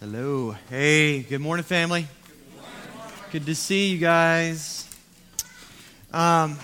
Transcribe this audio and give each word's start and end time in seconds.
Hello. 0.00 0.54
Hey, 0.68 1.22
good 1.22 1.40
morning, 1.40 1.62
family. 1.62 2.06
Good 3.30 3.46
to 3.46 3.54
see 3.54 3.90
you 3.90 3.98
guys. 3.98 4.92
Um, 6.12 6.58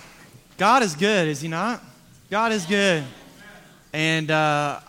God 0.59 0.83
is 0.83 0.95
good, 0.95 1.29
is 1.29 1.41
He 1.41 1.49
not? 1.49 1.83
God 2.29 2.53
is 2.53 2.67
good. 2.67 3.05
And, 3.93 4.31
uh, 4.31 4.81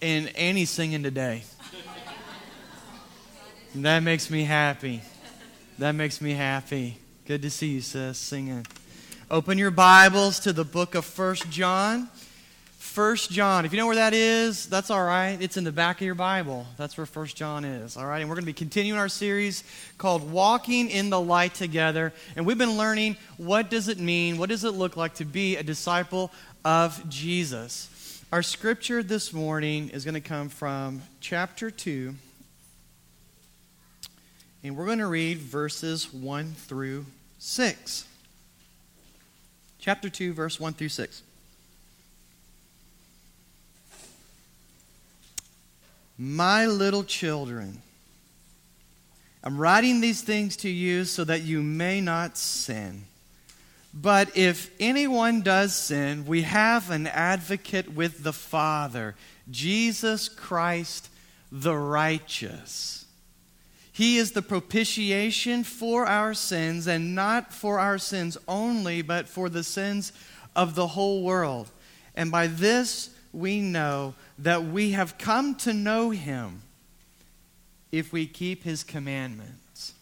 and 0.00 0.34
Annie's 0.36 0.70
singing 0.70 1.02
today. 1.02 1.42
And 3.74 3.84
that 3.84 4.00
makes 4.00 4.30
me 4.30 4.44
happy. 4.44 5.02
That 5.78 5.92
makes 5.92 6.20
me 6.20 6.32
happy. 6.32 6.96
Good 7.26 7.42
to 7.42 7.50
see 7.50 7.68
you, 7.68 7.80
sis, 7.80 8.16
singing. 8.16 8.66
Open 9.30 9.58
your 9.58 9.72
Bibles 9.72 10.38
to 10.40 10.52
the 10.52 10.64
book 10.64 10.94
of 10.94 11.04
First 11.04 11.50
John. 11.50 12.08
First 12.80 13.30
John. 13.30 13.66
If 13.66 13.72
you 13.72 13.76
know 13.76 13.86
where 13.86 13.96
that 13.96 14.14
is, 14.14 14.66
that's 14.66 14.90
all 14.90 15.04
right. 15.04 15.36
It's 15.38 15.58
in 15.58 15.64
the 15.64 15.70
back 15.70 16.00
of 16.00 16.06
your 16.06 16.14
Bible. 16.14 16.66
That's 16.78 16.96
where 16.96 17.04
First 17.04 17.36
John 17.36 17.62
is. 17.62 17.94
All 17.94 18.06
right. 18.06 18.20
And 18.20 18.28
we're 18.28 18.36
going 18.36 18.44
to 18.44 18.46
be 18.46 18.54
continuing 18.54 18.98
our 18.98 19.10
series 19.10 19.64
called 19.98 20.32
Walking 20.32 20.88
in 20.88 21.10
the 21.10 21.20
Light 21.20 21.52
Together. 21.52 22.14
And 22.36 22.46
we've 22.46 22.56
been 22.56 22.78
learning 22.78 23.18
what 23.36 23.68
does 23.68 23.88
it 23.88 23.98
mean? 23.98 24.38
What 24.38 24.48
does 24.48 24.64
it 24.64 24.70
look 24.70 24.96
like 24.96 25.14
to 25.16 25.26
be 25.26 25.56
a 25.56 25.62
disciple 25.62 26.32
of 26.64 27.06
Jesus? 27.10 28.24
Our 28.32 28.42
scripture 28.42 29.02
this 29.02 29.34
morning 29.34 29.90
is 29.90 30.06
going 30.06 30.14
to 30.14 30.20
come 30.22 30.48
from 30.48 31.02
chapter 31.20 31.70
2. 31.70 32.14
And 34.64 34.74
we're 34.74 34.86
going 34.86 34.98
to 34.98 35.06
read 35.06 35.36
verses 35.36 36.12
1 36.14 36.54
through 36.54 37.04
6. 37.40 38.06
Chapter 39.78 40.08
2, 40.08 40.32
verse 40.32 40.58
1 40.58 40.72
through 40.72 40.88
6. 40.88 41.22
My 46.22 46.66
little 46.66 47.02
children, 47.02 47.80
I'm 49.42 49.56
writing 49.56 50.02
these 50.02 50.20
things 50.20 50.54
to 50.58 50.68
you 50.68 51.06
so 51.06 51.24
that 51.24 51.44
you 51.44 51.62
may 51.62 52.02
not 52.02 52.36
sin. 52.36 53.04
But 53.94 54.36
if 54.36 54.70
anyone 54.78 55.40
does 55.40 55.74
sin, 55.74 56.26
we 56.26 56.42
have 56.42 56.90
an 56.90 57.06
advocate 57.06 57.94
with 57.94 58.22
the 58.22 58.34
Father, 58.34 59.16
Jesus 59.50 60.28
Christ 60.28 61.08
the 61.50 61.74
righteous. 61.74 63.06
He 63.90 64.18
is 64.18 64.32
the 64.32 64.42
propitiation 64.42 65.64
for 65.64 66.04
our 66.04 66.34
sins, 66.34 66.86
and 66.86 67.14
not 67.14 67.54
for 67.54 67.78
our 67.78 67.96
sins 67.96 68.36
only, 68.46 69.00
but 69.00 69.26
for 69.26 69.48
the 69.48 69.64
sins 69.64 70.12
of 70.54 70.74
the 70.74 70.88
whole 70.88 71.22
world. 71.22 71.70
And 72.14 72.30
by 72.30 72.46
this 72.46 73.08
we 73.32 73.60
know 73.60 74.14
that 74.38 74.64
we 74.64 74.92
have 74.92 75.18
come 75.18 75.54
to 75.56 75.72
know 75.72 76.10
him 76.10 76.62
if 77.92 78.12
we 78.12 78.26
keep 78.26 78.64
his 78.64 78.82
commandments. 78.82 79.94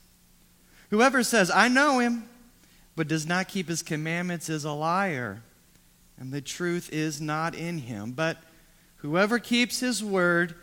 Whoever 0.91 1.23
says, 1.23 1.51
I 1.51 1.69
know 1.69 1.99
him, 1.99 2.29
but 2.97 3.09
does 3.09 3.27
not 3.27 3.49
keep 3.49 3.69
his 3.69 3.83
commandments 3.83 4.49
is 4.49 4.65
a 4.65 4.73
liar, 4.73 5.43
and 6.19 6.33
the 6.33 6.41
truth 6.41 6.91
is 6.93 7.21
not 7.21 7.55
in 7.55 7.79
him. 7.79 8.13
But 8.13 8.39
whoever 8.97 9.39
keeps 9.39 9.81
his 9.81 10.03
word, 10.03 10.55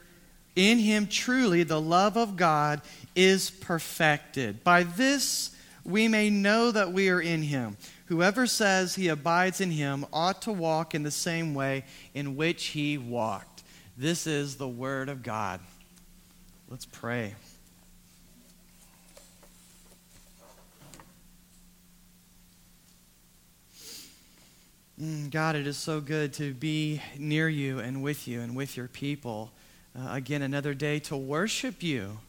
in 0.55 0.79
him 0.79 1.07
truly 1.07 1.63
the 1.63 1.81
love 1.81 2.17
of 2.17 2.35
God 2.35 2.81
is 3.15 3.49
perfected. 3.49 4.63
By 4.63 4.83
this 4.83 5.51
we 5.83 6.07
may 6.07 6.29
know 6.29 6.71
that 6.71 6.91
we 6.91 7.09
are 7.09 7.21
in 7.21 7.43
him. 7.43 7.77
Whoever 8.05 8.45
says 8.45 8.95
he 8.95 9.07
abides 9.07 9.59
in 9.59 9.71
him 9.71 10.05
ought 10.13 10.43
to 10.43 10.51
walk 10.51 10.93
in 10.93 11.03
the 11.03 11.11
same 11.11 11.55
way 11.55 11.85
in 12.13 12.35
which 12.35 12.65
he 12.67 12.97
walked. 12.97 13.63
This 13.97 14.27
is 14.27 14.57
the 14.57 14.67
word 14.67 15.09
of 15.09 15.23
God. 15.23 15.59
Let's 16.69 16.85
pray. 16.85 17.33
Mm, 25.01 25.29
God, 25.29 25.55
it 25.55 25.67
is 25.67 25.75
so 25.75 25.99
good 25.99 26.31
to 26.33 26.53
be 26.53 27.01
near 27.17 27.49
you 27.49 27.79
and 27.79 28.01
with 28.01 28.27
you 28.27 28.39
and 28.39 28.55
with 28.55 28.77
your 28.77 28.87
people. 28.87 29.51
Uh, 29.97 30.09
again, 30.11 30.41
another 30.41 30.73
day 30.73 30.99
to 30.99 31.17
worship 31.17 31.83
you. 31.83 32.19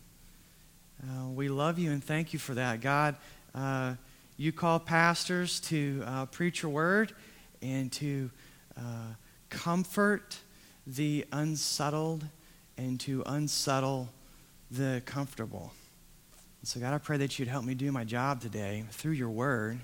Uh, 1.02 1.28
we 1.28 1.48
love 1.48 1.78
you 1.78 1.92
and 1.92 2.02
thank 2.02 2.32
you 2.32 2.38
for 2.38 2.54
that. 2.54 2.80
God, 2.80 3.14
uh, 3.54 3.94
you 4.36 4.52
call 4.52 4.78
pastors 4.78 5.60
to 5.60 6.02
uh, 6.06 6.26
preach 6.26 6.62
your 6.62 6.70
word 6.70 7.12
and 7.62 7.90
to 7.92 8.30
uh, 8.76 9.14
comfort 9.48 10.38
the 10.86 11.24
unsettled 11.32 12.24
and 12.76 13.00
to 13.00 13.22
unsettle 13.26 14.10
the 14.70 15.02
comfortable. 15.06 15.72
And 16.60 16.68
so, 16.68 16.80
God, 16.80 16.92
I 16.92 16.98
pray 16.98 17.16
that 17.18 17.38
you'd 17.38 17.48
help 17.48 17.64
me 17.64 17.74
do 17.74 17.90
my 17.90 18.04
job 18.04 18.40
today 18.40 18.84
through 18.90 19.12
your 19.12 19.30
word. 19.30 19.80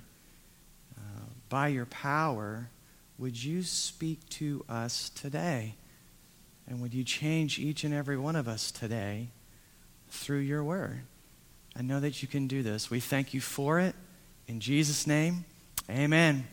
Uh, 0.99 1.25
by 1.49 1.69
your 1.69 1.87
power, 1.87 2.69
would 3.19 3.43
you 3.43 3.63
speak 3.63 4.29
to 4.31 4.65
us 4.69 5.11
today? 5.11 5.77
And 6.69 6.81
would 6.83 6.95
you 6.95 7.05
change 7.05 7.59
each 7.59 7.85
and 7.85 7.95
every 7.95 8.17
one 8.17 8.37
of 8.37 8.49
us 8.49 8.71
today 8.71 9.29
through 10.11 10.39
your 10.39 10.63
word? 10.63 11.01
I 11.75 11.83
know 11.83 12.01
that 12.01 12.21
you 12.21 12.29
can 12.29 12.47
do 12.47 12.63
this. 12.63 12.91
We 12.91 13.01
thank 13.01 13.33
you 13.33 13.41
for 13.41 13.81
it. 13.81 13.95
In 14.53 14.61
Jesus' 14.61 15.07
name, 15.07 15.47
amen. 15.89 16.47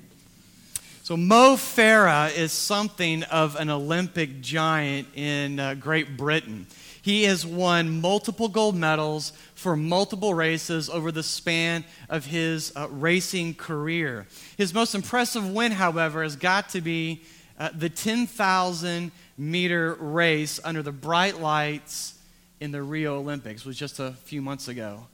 So, 1.04 1.18
Mo 1.18 1.58
Farah 1.58 2.34
is 2.34 2.54
something 2.54 3.24
of 3.24 3.58
an 3.58 3.70
Olympic 3.70 4.40
giant 4.40 5.10
in 5.16 5.60
uh, 5.60 5.74
Great 5.74 6.16
Britain. 6.16 6.66
He 7.02 7.24
has 7.24 7.46
won 7.46 8.00
multiple 8.00 8.48
gold 8.48 8.78
medals 8.78 9.34
for 9.54 9.76
multiple 9.76 10.34
races 10.34 10.90
over 10.90 11.12
the 11.12 11.24
span 11.24 11.84
of 12.08 12.26
his 12.26 12.72
uh, 12.74 12.88
racing 12.90 13.56
career. 13.56 14.28
His 14.56 14.74
most 14.74 14.96
impressive 14.96 15.52
win, 15.52 15.74
however, 15.74 16.24
has 16.24 16.38
got 16.38 16.70
to 16.70 16.80
be 16.80 17.22
uh, 17.60 17.68
the 17.76 17.90
10,000 17.90 19.12
meter 19.38 19.96
race 19.96 20.58
under 20.64 20.82
the 20.82 20.94
bright 20.94 21.42
lights 21.42 22.18
in 22.62 22.72
the 22.72 22.82
Rio 22.82 23.18
Olympics, 23.20 23.66
was 23.66 23.76
just 23.76 24.00
a 24.00 24.14
few 24.24 24.42
months 24.42 24.70
ago. 24.70 25.06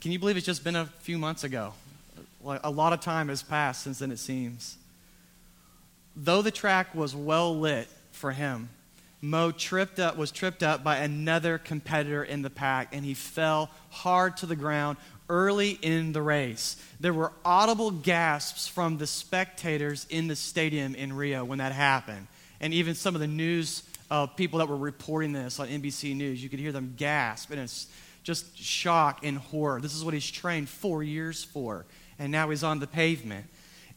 Can 0.00 0.12
you 0.12 0.20
believe 0.20 0.36
it's 0.36 0.46
just 0.46 0.62
been 0.62 0.76
a 0.76 0.86
few 1.00 1.18
months 1.18 1.42
ago? 1.42 1.74
A 2.44 2.70
lot 2.70 2.92
of 2.92 3.00
time 3.00 3.28
has 3.28 3.42
passed 3.42 3.82
since 3.82 3.98
then, 3.98 4.10
it 4.10 4.18
seems. 4.18 4.78
Though 6.16 6.42
the 6.42 6.50
track 6.50 6.94
was 6.94 7.14
well 7.14 7.58
lit 7.58 7.88
for 8.12 8.32
him, 8.32 8.70
Mo 9.22 9.50
tripped 9.50 9.98
up, 9.98 10.16
was 10.16 10.30
tripped 10.30 10.62
up 10.62 10.82
by 10.82 10.98
another 10.98 11.58
competitor 11.58 12.24
in 12.24 12.42
the 12.42 12.50
pack, 12.50 12.88
and 12.92 13.04
he 13.04 13.14
fell 13.14 13.70
hard 13.90 14.38
to 14.38 14.46
the 14.46 14.56
ground 14.56 14.96
early 15.28 15.78
in 15.82 16.12
the 16.12 16.22
race. 16.22 16.76
There 16.98 17.12
were 17.12 17.32
audible 17.44 17.90
gasps 17.90 18.66
from 18.66 18.96
the 18.96 19.06
spectators 19.06 20.06
in 20.08 20.26
the 20.26 20.36
stadium 20.36 20.94
in 20.94 21.12
Rio 21.12 21.44
when 21.44 21.58
that 21.58 21.72
happened. 21.72 22.26
And 22.60 22.72
even 22.72 22.94
some 22.94 23.14
of 23.14 23.20
the 23.20 23.26
news 23.26 23.82
uh, 24.10 24.26
people 24.26 24.58
that 24.58 24.68
were 24.68 24.76
reporting 24.76 25.32
this 25.32 25.60
on 25.60 25.68
NBC 25.68 26.16
News, 26.16 26.42
you 26.42 26.48
could 26.48 26.58
hear 26.58 26.72
them 26.72 26.94
gasp, 26.96 27.50
and 27.50 27.60
it's 27.60 27.86
just 28.22 28.58
shock 28.58 29.24
and 29.24 29.38
horror. 29.38 29.80
This 29.80 29.94
is 29.94 30.04
what 30.04 30.14
he's 30.14 30.28
trained 30.30 30.68
four 30.68 31.02
years 31.02 31.44
for 31.44 31.84
and 32.20 32.30
now 32.30 32.50
he's 32.50 32.62
on 32.62 32.78
the 32.78 32.86
pavement. 32.86 33.46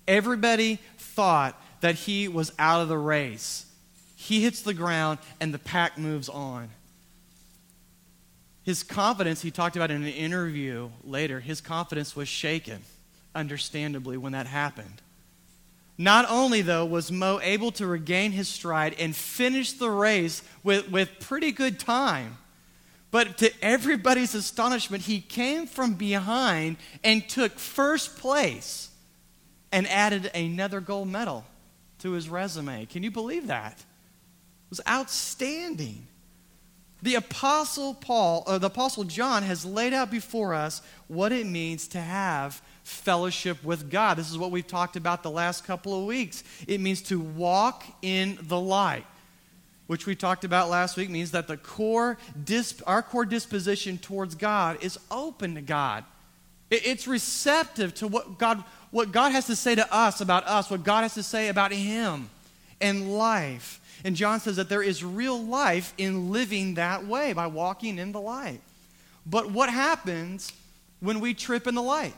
Everybody 0.07 0.79
thought 0.97 1.61
that 1.81 1.95
he 1.95 2.27
was 2.27 2.51
out 2.57 2.81
of 2.81 2.87
the 2.87 2.97
race. 2.97 3.65
He 4.15 4.41
hits 4.41 4.61
the 4.61 4.73
ground, 4.73 5.19
and 5.41 5.53
the 5.53 5.59
pack 5.59 5.97
moves 5.97 6.29
on. 6.29 6.69
His 8.63 8.81
confidence, 8.81 9.41
he 9.41 9.51
talked 9.51 9.75
about 9.75 9.91
in 9.91 10.01
an 10.03 10.07
interview 10.07 10.89
later, 11.03 11.41
his 11.41 11.59
confidence 11.59 12.15
was 12.15 12.29
shaken, 12.29 12.79
understandably, 13.35 14.15
when 14.15 14.31
that 14.31 14.47
happened. 14.47 15.01
Not 15.97 16.25
only, 16.29 16.61
though, 16.61 16.85
was 16.85 17.11
Mo 17.11 17.41
able 17.43 17.71
to 17.73 17.85
regain 17.85 18.31
his 18.31 18.47
stride 18.47 18.95
and 18.97 19.13
finish 19.13 19.73
the 19.73 19.91
race 19.91 20.41
with, 20.63 20.89
with 20.89 21.19
pretty 21.19 21.51
good 21.51 21.77
time, 21.77 22.37
but 23.13 23.37
to 23.37 23.51
everybody's 23.63 24.33
astonishment, 24.33 25.03
he 25.03 25.21
came 25.21 25.67
from 25.67 25.93
behind 25.93 26.77
and 27.03 27.29
took 27.29 27.59
first 27.59 28.17
place 28.17 28.89
and 29.71 29.87
added 29.87 30.31
another 30.33 30.81
gold 30.81 31.07
medal 31.07 31.45
to 31.99 32.13
his 32.13 32.27
resume. 32.27 32.87
Can 32.87 33.03
you 33.03 33.11
believe 33.11 33.45
that? 33.47 33.73
It 33.73 34.71
was 34.71 34.81
outstanding. 34.89 36.07
The 37.03 37.13
apostle 37.13 37.93
Paul, 37.93 38.45
or 38.47 38.57
the 38.57 38.65
apostle 38.65 39.03
John 39.03 39.43
has 39.43 39.63
laid 39.63 39.93
out 39.93 40.09
before 40.09 40.55
us 40.55 40.81
what 41.07 41.31
it 41.31 41.45
means 41.45 41.87
to 41.89 42.01
have 42.01 42.63
fellowship 42.81 43.63
with 43.63 43.91
God. 43.91 44.17
This 44.17 44.31
is 44.31 44.39
what 44.39 44.49
we've 44.49 44.65
talked 44.65 44.95
about 44.95 45.21
the 45.21 45.29
last 45.29 45.65
couple 45.65 45.99
of 45.99 46.07
weeks. 46.07 46.43
It 46.67 46.81
means 46.81 47.03
to 47.03 47.19
walk 47.19 47.83
in 48.01 48.39
the 48.41 48.59
light 48.59 49.05
which 49.87 50.05
we 50.05 50.15
talked 50.15 50.43
about 50.43 50.69
last 50.69 50.97
week, 50.97 51.09
means 51.09 51.31
that 51.31 51.47
the 51.47 51.57
core 51.57 52.17
disp, 52.43 52.81
our 52.87 53.01
core 53.01 53.25
disposition 53.25 53.97
towards 53.97 54.35
God 54.35 54.83
is 54.83 54.97
open 55.11 55.55
to 55.55 55.61
God. 55.61 56.03
It, 56.69 56.87
it's 56.87 57.07
receptive 57.07 57.93
to 57.95 58.07
what 58.07 58.37
God, 58.37 58.63
what 58.91 59.11
God 59.11 59.31
has 59.31 59.45
to 59.47 59.55
say 59.55 59.75
to 59.75 59.93
us 59.93 60.21
about 60.21 60.45
us, 60.47 60.69
what 60.69 60.83
God 60.83 61.01
has 61.01 61.13
to 61.15 61.23
say 61.23 61.49
about 61.49 61.71
Him 61.71 62.29
and 62.79 63.13
life. 63.17 63.79
And 64.03 64.15
John 64.15 64.39
says 64.39 64.57
that 64.57 64.69
there 64.69 64.83
is 64.83 65.03
real 65.03 65.41
life 65.41 65.93
in 65.97 66.31
living 66.31 66.75
that 66.75 67.05
way 67.05 67.33
by 67.33 67.47
walking 67.47 67.97
in 67.97 68.11
the 68.11 68.21
light. 68.21 68.61
But 69.25 69.51
what 69.51 69.69
happens 69.69 70.51
when 70.99 71.19
we 71.19 71.33
trip 71.33 71.67
in 71.67 71.75
the 71.75 71.81
light? 71.81 72.15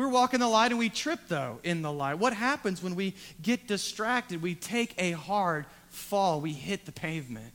We're 0.00 0.08
walking 0.08 0.40
the 0.40 0.48
light 0.48 0.70
and 0.70 0.78
we 0.78 0.88
trip, 0.88 1.20
though, 1.28 1.60
in 1.62 1.82
the 1.82 1.92
light. 1.92 2.14
What 2.14 2.32
happens 2.32 2.82
when 2.82 2.94
we 2.94 3.14
get 3.42 3.68
distracted? 3.68 4.40
We 4.40 4.54
take 4.54 4.94
a 4.96 5.10
hard 5.10 5.66
fall, 5.90 6.40
we 6.40 6.54
hit 6.54 6.86
the 6.86 6.92
pavement. 6.92 7.52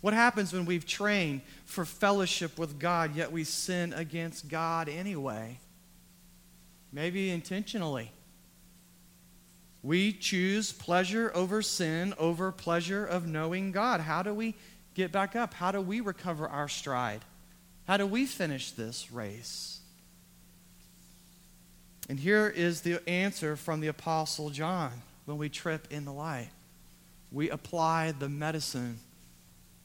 What 0.00 0.12
happens 0.12 0.52
when 0.52 0.64
we've 0.64 0.84
trained 0.84 1.42
for 1.66 1.84
fellowship 1.84 2.58
with 2.58 2.80
God, 2.80 3.14
yet 3.14 3.30
we 3.30 3.44
sin 3.44 3.92
against 3.92 4.48
God 4.48 4.88
anyway? 4.88 5.60
Maybe 6.92 7.30
intentionally. 7.30 8.10
We 9.84 10.12
choose 10.12 10.72
pleasure 10.72 11.30
over 11.32 11.62
sin, 11.62 12.12
over 12.18 12.50
pleasure 12.50 13.06
of 13.06 13.24
knowing 13.28 13.70
God. 13.70 14.00
How 14.00 14.24
do 14.24 14.34
we 14.34 14.56
get 14.94 15.12
back 15.12 15.36
up? 15.36 15.54
How 15.54 15.70
do 15.70 15.80
we 15.80 16.00
recover 16.00 16.48
our 16.48 16.68
stride? 16.68 17.20
How 17.86 17.98
do 17.98 18.06
we 18.08 18.26
finish 18.26 18.72
this 18.72 19.12
race? 19.12 19.78
And 22.12 22.20
here 22.20 22.46
is 22.46 22.82
the 22.82 23.00
answer 23.08 23.56
from 23.56 23.80
the 23.80 23.86
Apostle 23.86 24.50
John 24.50 24.92
when 25.24 25.38
we 25.38 25.48
trip 25.48 25.88
in 25.90 26.04
the 26.04 26.12
light. 26.12 26.50
We 27.30 27.48
apply 27.48 28.12
the 28.12 28.28
medicine 28.28 28.98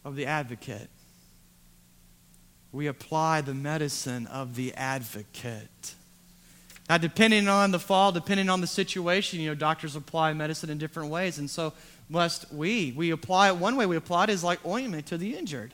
of 0.04 0.18
the 0.18 0.26
advocate. 0.26 0.90
We 2.74 2.88
apply 2.88 3.40
the 3.40 3.54
medicine 3.54 4.28
of 4.28 4.58
the 4.58 4.74
advocate. 4.74 5.96
Now, 6.90 6.98
depending 6.98 7.48
on 7.48 7.72
the 7.72 7.80
fall, 7.80 8.12
depending 8.12 8.50
on 8.50 8.60
the 8.60 8.68
situation, 8.68 9.40
you 9.40 9.48
know, 9.48 9.56
doctors 9.56 9.96
apply 9.96 10.34
medicine 10.34 10.70
in 10.70 10.78
different 10.78 11.10
ways, 11.10 11.38
and 11.38 11.50
so 11.50 11.72
must 12.10 12.52
we. 12.52 12.92
We 12.92 13.12
apply 13.12 13.48
it 13.48 13.56
one 13.56 13.78
way 13.78 13.86
we 13.86 13.96
apply 13.96 14.26
it 14.26 14.32
is 14.32 14.44
like 14.44 14.60
ointment 14.66 15.06
to 15.06 15.18
the 15.18 15.38
injured. 15.38 15.74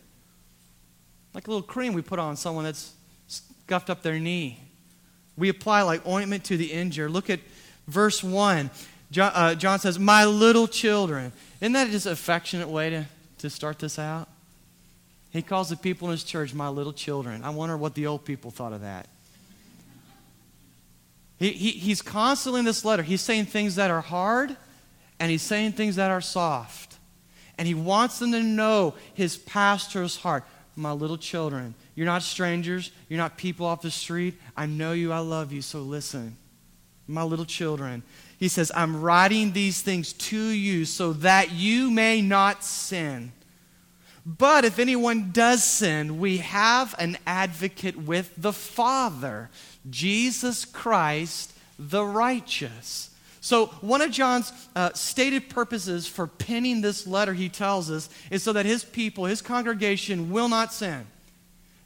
Like 1.34 1.48
a 1.48 1.50
little 1.50 1.64
cream 1.64 1.94
we 1.94 2.04
put 2.04 2.20
on 2.20 2.38
someone 2.38 2.66
that's 2.66 2.94
scuffed 3.26 3.90
up 3.90 4.04
their 4.04 4.20
knee. 4.20 4.63
We 5.38 5.50
apply 5.50 5.82
like 5.84 6.06
ointment 6.08 6.44
to 6.46 6.58
the 6.58 6.72
injured. 6.72 7.12
Look 7.12 7.30
at 7.30 7.40
verse 7.88 8.24
1. 8.24 8.70
John, 9.12 9.32
uh, 9.36 9.56
John 9.56 9.80
says, 9.80 10.00
My 10.00 10.26
little 10.26 10.68
children. 10.68 11.32
Isn't 11.62 11.74
that 11.74 11.90
just 11.90 12.06
an 12.06 12.12
affectionate 12.12 12.70
way 12.70 12.90
to, 12.90 13.06
to 13.40 13.50
start 13.50 13.80
this 13.80 13.98
out? 13.98 14.28
He 15.32 15.42
calls 15.42 15.70
the 15.70 15.78
people 15.78 16.10
in 16.10 16.12
his 16.12 16.24
church 16.24 16.54
my 16.54 16.70
little 16.70 16.94
children. 16.94 17.44
I 17.44 17.50
wonder 17.50 17.76
what 17.76 17.96
the 17.96 18.06
old 18.06 18.24
people 18.26 18.52
thought 18.52 18.74
of 18.74 18.82
that. 18.82 19.08
He, 21.40 21.52
he, 21.52 21.72
he's 21.72 22.02
constantly 22.02 22.60
in 22.60 22.66
this 22.66 22.86
letter, 22.86 23.04
he's 23.04 23.22
saying 23.22 23.46
things 23.46 23.76
that 23.76 23.92
are 23.92 24.02
hard 24.02 24.56
and 25.20 25.32
he's 25.32 25.42
saying 25.42 25.74
things 25.74 25.96
that 25.96 26.12
are 26.12 26.22
soft. 26.22 26.98
And 27.58 27.68
he 27.68 27.74
wants 27.74 28.20
them 28.20 28.32
to 28.32 28.42
know 28.42 28.96
his 29.14 29.38
pastor's 29.38 30.18
heart. 30.18 30.44
My 30.76 30.92
little 30.92 31.18
children, 31.18 31.76
you're 31.96 32.06
not 32.06 32.24
strangers. 32.24 32.92
You're 33.10 33.18
not 33.18 33.38
people 33.38 33.66
off 33.66 33.82
the 33.82 33.92
street. 33.92 34.36
I 34.58 34.66
know 34.66 34.94
you. 34.94 35.12
I 35.12 35.20
love 35.20 35.52
you. 35.52 35.62
So 35.62 35.82
listen. 35.82 36.38
My 37.08 37.24
little 37.24 37.46
children. 37.46 38.04
He 38.40 38.48
says, 38.48 38.72
I'm 38.76 39.02
writing 39.02 39.52
these 39.52 39.82
things 39.82 40.14
to 40.14 40.38
you 40.38 40.86
so 40.86 41.14
that 41.14 41.52
you 41.52 41.92
may 41.92 42.22
not 42.22 42.64
sin. 42.64 43.32
But 44.26 44.64
if 44.64 44.80
anyone 44.80 45.32
does 45.32 45.64
sin, 45.64 46.18
we 46.20 46.38
have 46.38 46.96
an 46.98 47.18
advocate 47.28 47.98
with 47.98 48.34
the 48.38 48.54
Father, 48.54 49.50
Jesus 49.90 50.64
Christ 50.64 51.54
the 51.78 52.06
righteous. 52.06 53.10
So, 53.44 53.66
one 53.82 54.00
of 54.00 54.10
John's 54.10 54.54
uh, 54.74 54.94
stated 54.94 55.50
purposes 55.50 56.08
for 56.08 56.28
penning 56.28 56.80
this 56.80 57.06
letter, 57.06 57.34
he 57.34 57.50
tells 57.50 57.92
us, 57.92 58.08
is 58.32 58.42
so 58.42 58.54
that 58.54 58.66
his 58.66 58.86
people, 58.86 59.26
his 59.26 59.42
congregation, 59.42 60.32
will 60.32 60.48
not 60.48 60.72
sin. 60.72 61.06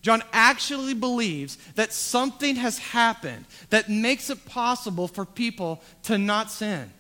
John 0.03 0.21
actually 0.31 0.93
believes 0.93 1.55
that 1.73 1.93
something 1.93 2.57
has 2.57 2.77
happened 2.77 3.45
that 3.71 3.89
makes 3.89 4.29
it 4.29 4.45
possible 4.45 5.07
for 5.07 5.25
people 5.25 5.81
to 6.03 6.19
not 6.19 6.51
sin. 6.51 6.91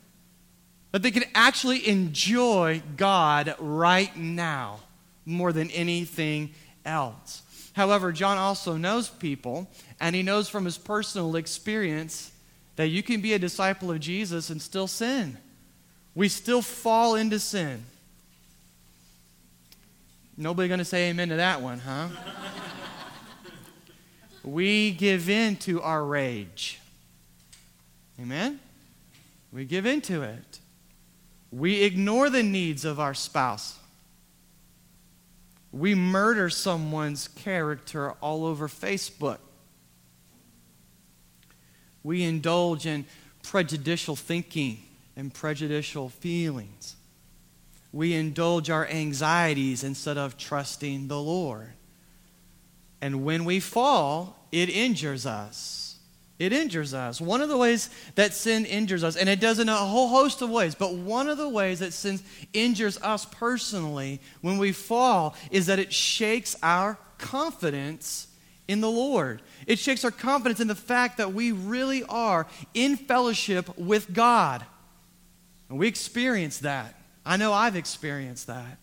That 0.91 1.03
they 1.03 1.11
can 1.11 1.25
actually 1.35 1.87
enjoy 1.87 2.81
God 2.95 3.53
right 3.59 4.17
now 4.17 4.79
more 5.23 5.53
than 5.53 5.69
anything 5.69 6.55
else. 6.83 7.43
However, 7.73 8.11
John 8.11 8.39
also 8.39 8.75
knows 8.75 9.07
people, 9.07 9.69
and 9.99 10.15
he 10.15 10.23
knows 10.23 10.49
from 10.49 10.65
his 10.65 10.79
personal 10.79 11.35
experience 11.35 12.31
that 12.77 12.87
you 12.87 13.03
can 13.03 13.19
be 13.21 13.33
a 13.33 13.39
disciple 13.39 13.91
of 13.91 13.99
Jesus 13.99 14.49
and 14.49 14.61
still 14.61 14.87
sin. 14.87 15.37
We 16.15 16.29
still 16.29 16.61
fall 16.61 17.15
into 17.15 17.39
sin. 17.39 17.83
Nobody 20.37 20.67
going 20.67 20.77
to 20.77 20.85
say 20.85 21.09
amen 21.09 21.29
to 21.29 21.35
that 21.35 21.61
one, 21.61 21.79
huh? 21.79 22.09
we 24.43 24.91
give 24.91 25.27
in 25.29 25.55
to 25.57 25.81
our 25.81 26.05
rage. 26.05 26.79
Amen? 28.21 28.59
We 29.51 29.65
give 29.65 29.87
into 29.87 30.21
it. 30.21 30.59
We 31.51 31.81
ignore 31.81 32.29
the 32.29 32.43
needs 32.43 32.85
of 32.85 32.99
our 32.99 33.15
spouse. 33.15 33.79
We 35.71 35.95
murder 35.95 36.49
someone's 36.51 37.27
character 37.27 38.11
all 38.21 38.45
over 38.45 38.67
Facebook. 38.67 39.39
We 42.07 42.23
indulge 42.23 42.85
in 42.85 43.03
prejudicial 43.43 44.15
thinking 44.15 44.81
and 45.17 45.33
prejudicial 45.33 46.07
feelings. 46.07 46.95
We 47.91 48.13
indulge 48.13 48.69
our 48.69 48.87
anxieties 48.87 49.83
instead 49.83 50.17
of 50.17 50.37
trusting 50.37 51.09
the 51.09 51.19
Lord. 51.19 51.73
And 53.01 53.25
when 53.25 53.43
we 53.43 53.59
fall, 53.59 54.47
it 54.53 54.69
injures 54.69 55.25
us. 55.25 55.97
It 56.39 56.53
injures 56.53 56.93
us. 56.93 57.19
One 57.19 57.41
of 57.41 57.49
the 57.49 57.57
ways 57.57 57.89
that 58.15 58.33
sin 58.33 58.65
injures 58.65 59.03
us, 59.03 59.17
and 59.17 59.27
it 59.27 59.41
does 59.41 59.59
in 59.59 59.67
a 59.67 59.75
whole 59.75 60.07
host 60.07 60.41
of 60.41 60.49
ways, 60.49 60.75
but 60.75 60.95
one 60.95 61.27
of 61.27 61.37
the 61.37 61.49
ways 61.49 61.79
that 61.79 61.91
sin 61.91 62.21
injures 62.53 62.97
us 63.01 63.25
personally 63.25 64.21
when 64.39 64.57
we 64.57 64.71
fall 64.71 65.35
is 65.51 65.65
that 65.65 65.77
it 65.77 65.91
shakes 65.91 66.55
our 66.63 66.97
confidence 67.17 68.27
in 68.67 68.81
the 68.81 68.89
Lord. 68.89 69.41
It 69.65 69.79
shakes 69.79 70.03
our 70.03 70.11
confidence 70.11 70.59
in 70.59 70.67
the 70.67 70.75
fact 70.75 71.17
that 71.17 71.33
we 71.33 71.51
really 71.51 72.03
are 72.03 72.47
in 72.73 72.97
fellowship 72.97 73.77
with 73.77 74.13
God. 74.13 74.65
And 75.69 75.77
we 75.77 75.87
experience 75.87 76.59
that. 76.59 76.95
I 77.25 77.37
know 77.37 77.53
I've 77.53 77.75
experienced 77.75 78.47
that. 78.47 78.77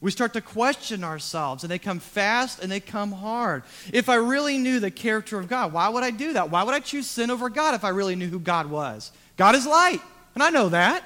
We 0.00 0.10
start 0.10 0.34
to 0.34 0.42
question 0.42 1.02
ourselves, 1.02 1.64
and 1.64 1.70
they 1.70 1.78
come 1.78 2.00
fast 2.00 2.62
and 2.62 2.70
they 2.70 2.80
come 2.80 3.12
hard. 3.12 3.62
If 3.92 4.08
I 4.08 4.16
really 4.16 4.58
knew 4.58 4.78
the 4.78 4.90
character 4.90 5.38
of 5.38 5.48
God, 5.48 5.72
why 5.72 5.88
would 5.88 6.04
I 6.04 6.10
do 6.10 6.34
that? 6.34 6.50
Why 6.50 6.62
would 6.62 6.74
I 6.74 6.80
choose 6.80 7.06
sin 7.06 7.30
over 7.30 7.48
God 7.48 7.74
if 7.74 7.82
I 7.82 7.88
really 7.88 8.14
knew 8.14 8.28
who 8.28 8.38
God 8.38 8.70
was? 8.70 9.10
God 9.36 9.54
is 9.54 9.66
light, 9.66 10.00
and 10.34 10.42
I 10.42 10.50
know 10.50 10.68
that. 10.68 11.02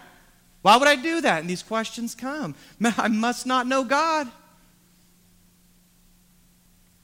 Why 0.63 0.77
would 0.77 0.89
I 0.89 0.97
do 0.97 1.21
that? 1.21 1.41
And 1.41 1.49
these 1.49 1.63
questions 1.63 2.15
come. 2.15 2.55
I 2.85 3.09
must 3.09 3.47
not 3.47 3.67
know 3.67 3.85
God. 3.85 4.29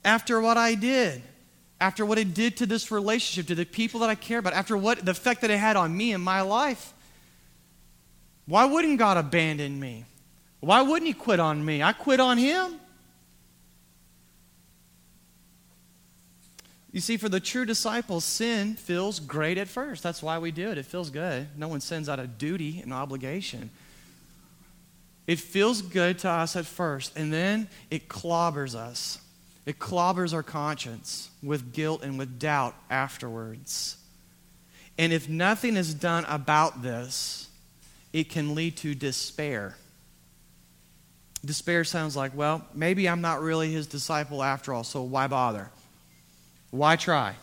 After 0.07 0.41
what 0.41 0.57
I 0.57 0.77
did, 0.77 1.21
after 1.81 2.07
what 2.07 2.17
it 2.17 2.33
did 2.33 2.57
to 2.59 2.67
this 2.67 2.93
relationship, 2.93 3.49
to 3.49 3.57
the 3.57 3.67
people 3.67 4.01
that 4.01 4.09
I 4.09 4.15
care 4.15 4.39
about, 4.39 4.53
after 4.53 4.77
what 4.77 5.05
the 5.05 5.11
effect 5.11 5.41
that 5.41 5.51
it 5.51 5.59
had 5.59 5.77
on 5.77 5.95
me 5.95 6.13
and 6.13 6.23
my 6.23 6.43
life, 6.43 6.95
why 8.47 8.65
wouldn't 8.67 9.01
God 9.01 9.17
abandon 9.17 9.79
me? 9.81 10.05
Why 10.61 10.81
wouldn't 10.83 11.09
he 11.09 11.13
quit 11.13 11.41
on 11.41 11.63
me? 11.63 11.83
I 11.83 11.93
quit 11.93 12.21
on 12.21 12.39
him. 12.39 12.77
You 16.93 17.01
see, 17.01 17.17
for 17.17 17.29
the 17.29 17.41
true 17.41 17.65
disciples, 17.67 18.25
sin 18.25 18.75
feels 18.75 19.19
great 19.19 19.59
at 19.59 19.67
first. 19.67 20.05
That's 20.05 20.23
why 20.23 20.39
we 20.39 20.53
do 20.53 20.71
it. 20.71 20.79
It 20.79 20.87
feels 20.87 21.11
good. 21.11 21.49
No 21.59 21.67
one 21.69 21.81
sins 21.81 22.09
out 22.09 22.21
of 22.21 22.39
duty 22.39 22.81
and 22.81 22.95
obligation. 22.95 23.71
It 25.27 25.41
feels 25.41 25.83
good 25.83 26.21
to 26.21 26.31
us 26.31 26.55
at 26.55 26.65
first, 26.65 27.19
and 27.19 27.33
then 27.33 27.69
it 27.91 28.09
clobbers 28.09 28.77
us. 28.77 29.19
It 29.67 29.81
clobbers 29.81 30.33
our 30.33 30.45
conscience 30.45 31.29
with 31.43 31.73
guilt 31.73 32.05
and 32.05 32.17
with 32.19 32.39
doubt 32.39 32.77
afterwards. 32.89 33.97
And 34.97 35.13
if 35.13 35.29
nothing 35.29 35.77
is 35.77 35.93
done 35.93 36.25
about 36.27 36.83
this, 36.83 37.49
it 38.13 38.31
can 38.31 38.55
lead 38.55 38.77
to 38.79 38.95
despair. 38.95 39.77
Despair 41.45 41.85
sounds 41.85 42.17
like, 42.17 42.35
well, 42.35 42.65
maybe 42.73 43.09
I'm 43.09 43.21
not 43.21 43.43
really 43.43 43.71
his 43.73 43.87
disciple 43.87 44.43
after 44.43 44.73
all, 44.73 44.85
so 44.85 45.03
why 45.03 45.27
bother? 45.27 45.71
Why 46.71 46.97
try? 46.97 47.35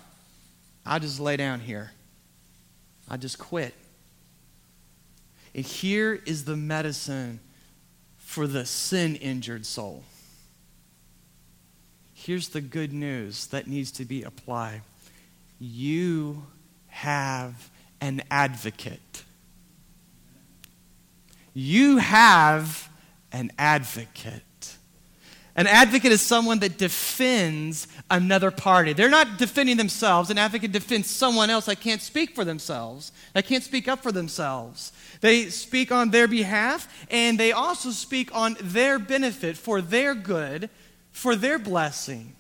I'll 0.86 1.00
just 1.00 1.20
lay 1.20 1.38
down 1.38 1.60
here. 1.60 1.92
I 3.10 3.18
just 3.18 3.38
quit. 3.38 3.74
And 5.54 5.64
here 5.66 6.20
is 6.26 6.46
the 6.46 6.56
medicine 6.56 7.40
for 8.18 8.48
the 8.48 8.66
sin 8.66 9.16
injured 9.18 9.66
soul. 9.66 10.04
Here's 12.26 12.48
the 12.48 12.62
good 12.62 12.94
news 12.94 13.48
that 13.48 13.68
needs 13.68 13.92
to 13.94 14.06
be 14.06 14.24
applied 14.24 14.82
you 15.60 16.46
have 16.88 17.70
an 18.00 18.24
advocate. 18.32 19.24
You 21.54 21.98
have 21.98 22.90
an 23.34 23.52
advocate. 23.58 24.78
An 25.58 25.68
advocate 25.68 26.14
is 26.14 26.22
someone 26.22 26.60
that 26.60 26.78
defends 26.78 27.88
another 28.10 28.52
party. 28.52 28.94
They're 28.94 29.10
not 29.10 29.38
defending 29.38 29.76
themselves. 29.76 30.30
An 30.30 30.38
advocate 30.38 30.72
defends 30.72 31.10
someone 31.10 31.50
else 31.50 31.66
that 31.66 31.82
can't 31.82 32.02
speak 32.02 32.36
for 32.36 32.46
themselves, 32.46 33.12
that 33.34 33.46
can't 33.46 33.64
speak 33.64 33.90
up 33.90 34.02
for 34.02 34.14
themselves. 34.14 34.94
They 35.20 35.50
speak 35.50 35.92
on 35.92 36.10
their 36.10 36.30
behalf, 36.30 36.88
and 37.12 37.38
they 37.38 37.52
also 37.52 37.92
speak 37.92 38.34
on 38.34 38.56
their 38.62 38.98
benefit, 38.98 39.58
for 39.58 39.82
their 39.82 40.16
good, 40.16 40.70
for 41.14 41.38
their 41.38 41.58
blessing. 41.58 42.36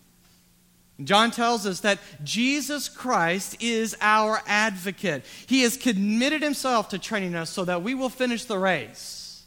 John 1.01 1.31
tells 1.31 1.65
us 1.65 1.79
that 1.79 1.99
Jesus 2.23 2.89
Christ 2.89 3.61
is 3.61 3.95
our 4.01 4.41
advocate. 4.45 5.25
He 5.47 5.61
has 5.61 5.77
committed 5.77 6.43
himself 6.43 6.89
to 6.89 6.99
training 6.99 7.35
us 7.35 7.49
so 7.49 7.65
that 7.65 7.81
we 7.81 7.95
will 7.95 8.09
finish 8.09 8.45
the 8.45 8.59
race. 8.59 9.43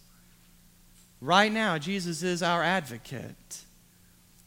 Right 1.20 1.52
now, 1.52 1.78
Jesus 1.78 2.22
is 2.22 2.42
our 2.42 2.62
advocate. 2.62 3.62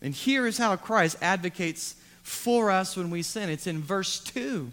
And 0.01 0.13
here 0.13 0.45
is 0.47 0.57
how 0.57 0.75
Christ 0.75 1.17
advocates 1.21 1.95
for 2.23 2.71
us 2.71 2.95
when 2.95 3.09
we 3.09 3.21
sin. 3.21 3.49
It's 3.49 3.67
in 3.67 3.81
verse 3.81 4.19
2. 4.19 4.71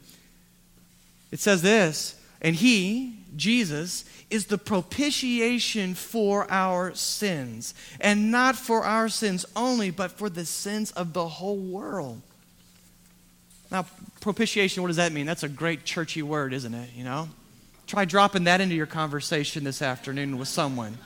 It 1.33 1.41
says 1.41 1.63
this, 1.63 2.21
and 2.47 2.55
he, 2.55 3.19
Jesus, 3.35 4.05
is 4.31 4.47
the 4.47 4.57
propitiation 4.57 5.95
for 5.95 6.49
our 6.49 6.95
sins, 6.95 7.75
and 8.01 8.31
not 8.31 8.55
for 8.55 8.85
our 8.85 9.09
sins 9.09 9.45
only, 9.57 9.91
but 9.91 10.13
for 10.13 10.31
the 10.31 10.45
sins 10.45 10.93
of 10.93 11.13
the 11.13 11.27
whole 11.27 11.57
world. 11.57 12.23
Now, 13.69 13.85
propitiation, 14.21 14.81
what 14.81 14.87
does 14.87 14.97
that 14.97 15.11
mean? 15.11 15.27
That's 15.27 15.43
a 15.43 15.49
great 15.49 15.85
churchy 15.85 16.23
word, 16.23 16.53
isn't 16.53 16.73
it? 16.73 16.91
You 16.95 17.03
know? 17.03 17.29
Try 17.89 18.05
dropping 18.05 18.45
that 18.45 18.61
into 18.61 18.77
your 18.77 18.87
conversation 18.87 19.65
this 19.65 19.83
afternoon 19.83 20.39
with 20.39 20.47
someone. 20.47 20.99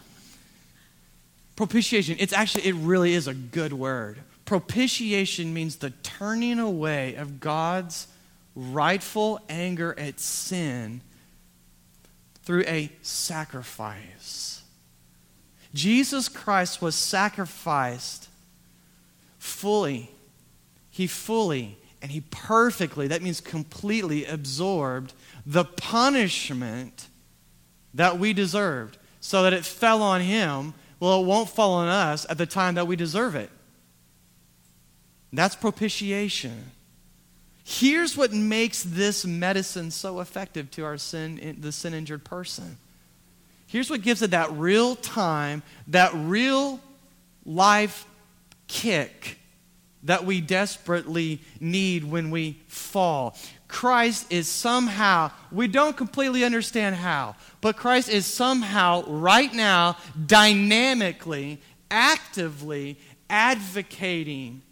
Propitiation, 1.57 2.17
it's 2.21 2.35
actually, 2.35 2.67
it 2.67 2.75
really 2.75 3.15
is 3.15 3.27
a 3.27 3.35
good 3.35 3.73
word. 3.73 4.19
Propitiation 4.45 5.55
means 5.55 5.77
the 5.77 5.89
turning 6.03 6.59
away 6.59 7.15
of 7.15 7.41
God's 7.41 8.09
rightful 8.55 9.41
anger 9.49 9.99
at 9.99 10.21
sin 10.21 11.01
through 12.51 12.65
a 12.67 12.91
sacrifice. 13.01 14.63
Jesus 15.73 16.29
Christ 16.29 16.83
was 16.83 16.97
sacrificed 16.97 18.29
fully. 19.39 20.11
He 20.91 21.07
fully 21.07 21.79
and 22.03 22.11
he 22.11 22.23
perfectly, 22.23 23.07
that 23.07 23.23
means 23.23 23.41
completely, 23.41 24.25
absorbed 24.25 25.15
the 25.47 25.63
punishment 25.65 27.07
that 27.95 28.19
we 28.19 28.33
deserved 28.33 28.99
so 29.21 29.45
that 29.45 29.53
it 29.53 29.65
fell 29.65 30.03
on 30.03 30.21
him 30.21 30.75
well, 30.99 31.23
it 31.23 31.27
won't 31.27 31.49
fall 31.49 31.75
on 31.75 31.87
us 31.87 32.27
at 32.29 32.37
the 32.37 32.47
time 32.47 32.75
that 32.75 32.89
we 32.89 32.97
deserve 32.97 33.37
it. 33.37 33.51
That's 35.33 35.55
propitiation. 35.55 36.73
Here's 37.65 38.17
what 38.17 38.33
makes 38.33 38.83
this 38.83 39.25
medicine 39.25 39.91
so 39.91 40.21
effective 40.21 40.71
to 40.73 40.85
our 40.85 40.99
sin, 40.99 41.57
the 41.61 41.73
sin 41.73 41.95
injured 41.95 42.25
person. 42.25 42.79
Here's 43.67 43.89
what 43.89 44.03
gives 44.03 44.23
it 44.23 44.33
that 44.33 44.51
real 44.53 44.97
time, 44.97 45.63
that 45.89 46.11
real 46.15 46.81
life 47.45 48.07
kick 48.67 49.39
that 50.05 50.25
we 50.25 50.41
desperately 50.41 51.41
need 51.61 52.05
when 52.05 52.31
we 52.31 52.59
fall. 52.67 53.37
Christ 53.69 54.27
is 54.33 54.49
somehow, 54.49 55.31
we 55.53 55.69
don't 55.69 55.97
completely 55.97 56.45
understand 56.45 56.97
how, 56.97 57.37
but 57.61 57.77
Christ 57.77 58.09
is 58.09 58.27
somehow, 58.27 59.05
right 59.07 59.53
now, 59.53 59.97
dynamically, 60.27 61.61
actively 61.91 62.99
advocating 63.29 64.63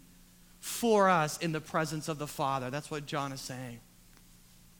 for 0.79 1.09
us 1.09 1.37
in 1.39 1.51
the 1.51 1.59
presence 1.59 2.07
of 2.07 2.19
the 2.19 2.27
Father. 2.27 2.69
That's 2.69 2.89
what 2.89 3.05
John 3.05 3.33
is 3.33 3.41
saying. 3.41 3.81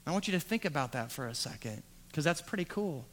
I 0.07 0.11
want 0.11 0.27
you 0.27 0.31
to 0.31 0.39
think 0.39 0.63
about 0.63 0.93
that 0.93 1.11
for 1.11 1.27
a 1.27 1.35
second, 1.35 1.83
because 2.07 2.23
that's 2.23 2.41
pretty 2.41 2.65
cool. 2.65 3.05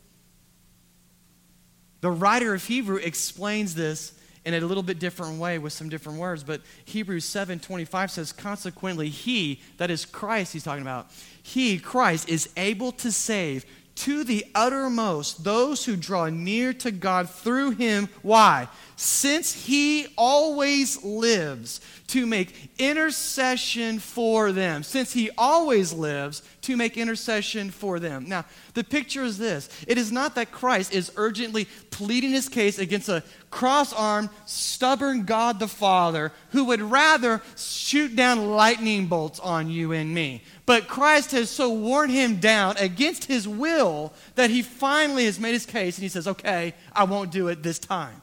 The 2.01 2.11
writer 2.11 2.55
of 2.55 2.65
Hebrew 2.65 2.97
explains 2.97 3.75
this 3.75 4.13
in 4.45 4.55
a 4.55 4.61
little 4.61 4.85
bit 4.85 5.01
different 5.01 5.41
way 5.41 5.59
with 5.59 5.73
some 5.73 5.89
different 5.89 6.21
words. 6.21 6.45
But 6.45 6.61
Hebrews 6.85 7.25
7 7.25 7.59
25 7.59 8.11
says, 8.13 8.33
Consequently, 8.33 9.09
he, 9.09 9.61
that 9.79 9.91
is 9.91 10.05
Christ, 10.05 10.53
he's 10.53 10.63
talking 10.63 10.83
about, 10.83 11.11
he, 11.43 11.79
Christ, 11.79 12.29
is 12.29 12.49
able 12.57 12.93
to 12.93 13.11
save 13.11 13.67
to 13.97 14.25
the 14.25 14.47
uttermost 14.55 15.43
those 15.43 15.85
who 15.85 15.97
draw 15.97 16.29
near 16.29 16.73
to 16.75 16.93
God 16.93 17.29
through 17.29 17.73
him. 17.73 18.09
Why? 18.23 18.69
Since 18.99 19.67
he 19.67 20.07
always 20.17 21.05
lives 21.05 21.83
to 22.07 22.25
make 22.25 22.71
intercession 22.79 23.99
for 23.99 24.53
them. 24.53 24.83
Since 24.83 25.13
he 25.13 25.29
always 25.37 25.93
lives 25.93 26.43
to 26.63 26.79
make 26.79 26.97
intercession 26.97 27.71
for 27.71 28.01
them. 28.01 28.27
Now, 28.27 28.47
the 28.73 28.83
picture 28.83 29.23
is 29.23 29.37
this 29.37 29.69
it 29.87 29.99
is 29.99 30.11
not 30.11 30.35
that 30.37 30.51
Christ 30.51 30.95
is 30.95 31.13
urgently 31.17 31.67
pleading 31.91 32.31
his 32.31 32.49
case 32.49 32.79
against 32.79 33.11
a 33.11 33.23
cross 33.51 33.93
armed, 33.93 34.31
stubborn 34.47 35.25
God 35.25 35.59
the 35.59 35.69
Father 35.69 36.33
who 36.53 36.65
would 36.65 36.81
rather 36.81 37.43
shoot 37.55 38.17
down 38.17 38.51
lightning 38.53 39.09
bolts 39.09 39.41
on 39.41 39.69
you 39.69 39.93
and 39.93 40.15
me. 40.15 40.43
But 40.65 40.89
Christ 40.89 41.33
has 41.33 41.51
so 41.51 41.71
worn 41.71 42.09
him 42.09 42.37
down 42.37 42.79
against 42.79 43.27
his 43.27 43.47
will 43.47 44.15
that 44.37 44.49
he 44.49 44.63
finally 44.63 45.27
has 45.27 45.39
made 45.39 45.53
his 45.53 45.67
case 45.67 45.99
and 45.99 46.03
he 46.03 46.09
says, 46.09 46.27
Okay, 46.27 46.73
I 46.95 47.05
won't 47.05 47.31
do 47.31 47.49
it 47.49 47.63
this 47.63 47.79
time. 47.79 48.23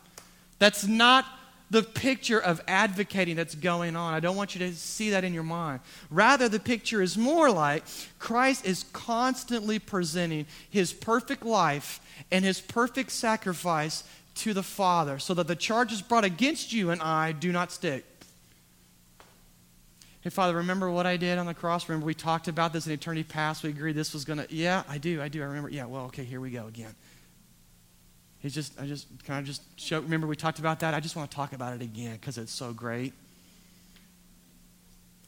That's 0.63 0.88
not 0.88 1.25
the 1.72 1.84
picture 1.84 2.39
of 2.39 2.62
advocating 2.70 3.36
that's 3.36 3.53
going 3.53 3.98
on. 3.98 4.13
I 4.13 4.22
don't 4.22 4.38
want 4.38 4.55
you 4.55 4.60
to 4.60 4.74
see 4.74 5.10
that 5.10 5.25
in 5.25 5.34
your 5.34 5.43
mind. 5.43 5.82
Rather, 6.10 6.48
the 6.48 6.58
picture 6.58 7.01
is 7.01 7.17
more 7.17 7.51
like 7.51 7.84
Christ 8.17 8.65
is 8.65 8.86
constantly 8.93 9.77
presenting 9.77 10.46
his 10.70 10.93
perfect 10.93 11.43
life 11.43 12.00
and 12.32 12.46
his 12.46 12.62
perfect 12.62 13.12
sacrifice 13.12 14.05
to 14.36 14.53
the 14.53 14.63
Father 14.63 15.20
so 15.20 15.34
that 15.34 15.48
the 15.48 15.55
charges 15.58 16.01
brought 16.01 16.24
against 16.24 16.72
you 16.72 16.91
and 16.91 17.01
I 17.01 17.34
do 17.34 17.51
not 17.51 17.70
stick. 17.70 18.05
Hey, 20.22 20.29
Father, 20.29 20.55
remember 20.55 20.89
what 20.89 21.05
I 21.05 21.17
did 21.17 21.39
on 21.39 21.46
the 21.46 21.53
cross? 21.53 21.89
Remember 21.89 22.05
we 22.05 22.13
talked 22.13 22.48
about 22.48 22.72
this 22.72 22.88
in 22.88 22.93
eternity 22.93 23.25
past? 23.25 23.63
We 23.63 23.72
agreed 23.72 23.96
this 23.98 24.13
was 24.13 24.24
going 24.24 24.39
to. 24.39 24.48
Yeah, 24.50 24.84
I 24.88 24.98
do. 24.98 25.22
I 25.22 25.27
do. 25.27 25.41
I 25.41 25.46
remember. 25.48 25.67
Yeah, 25.67 25.88
well, 25.88 26.05
okay, 26.05 26.24
here 26.24 26.39
we 26.39 26.51
go 26.51 26.67
again. 26.67 26.96
Just, 28.46 28.80
I 28.80 28.86
just, 28.86 29.08
can 29.24 29.36
I 29.36 29.42
just 29.42 29.62
show, 29.80 30.02
remember 30.02 30.28
we 30.28 30.36
talked 30.36 30.60
about 30.60 30.82
that? 30.82 30.94
I 30.94 31.00
just 31.00 31.16
want 31.16 31.32
to 31.32 31.36
talk 31.36 31.54
about 31.54 31.74
it 31.74 31.82
again 31.82 32.14
because 32.14 32.38
it's 32.38 32.52
so 32.52 32.74
great. 32.74 33.14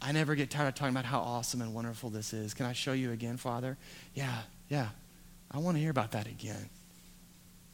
I 0.02 0.12
never 0.12 0.36
get 0.36 0.50
tired 0.50 0.68
of 0.68 0.76
talking 0.76 0.94
about 0.94 1.06
how 1.06 1.20
awesome 1.20 1.62
and 1.62 1.74
wonderful 1.74 2.10
this 2.10 2.34
is. 2.34 2.54
Can 2.54 2.66
I 2.66 2.74
show 2.74 2.92
you 2.92 3.12
again, 3.12 3.38
Father? 3.38 3.78
Yeah, 4.14 4.42
yeah. 4.70 4.90
I 5.50 5.60
want 5.60 5.78
to 5.78 5.82
hear 5.82 5.92
about 5.92 6.12
that 6.12 6.28
again. 6.28 6.70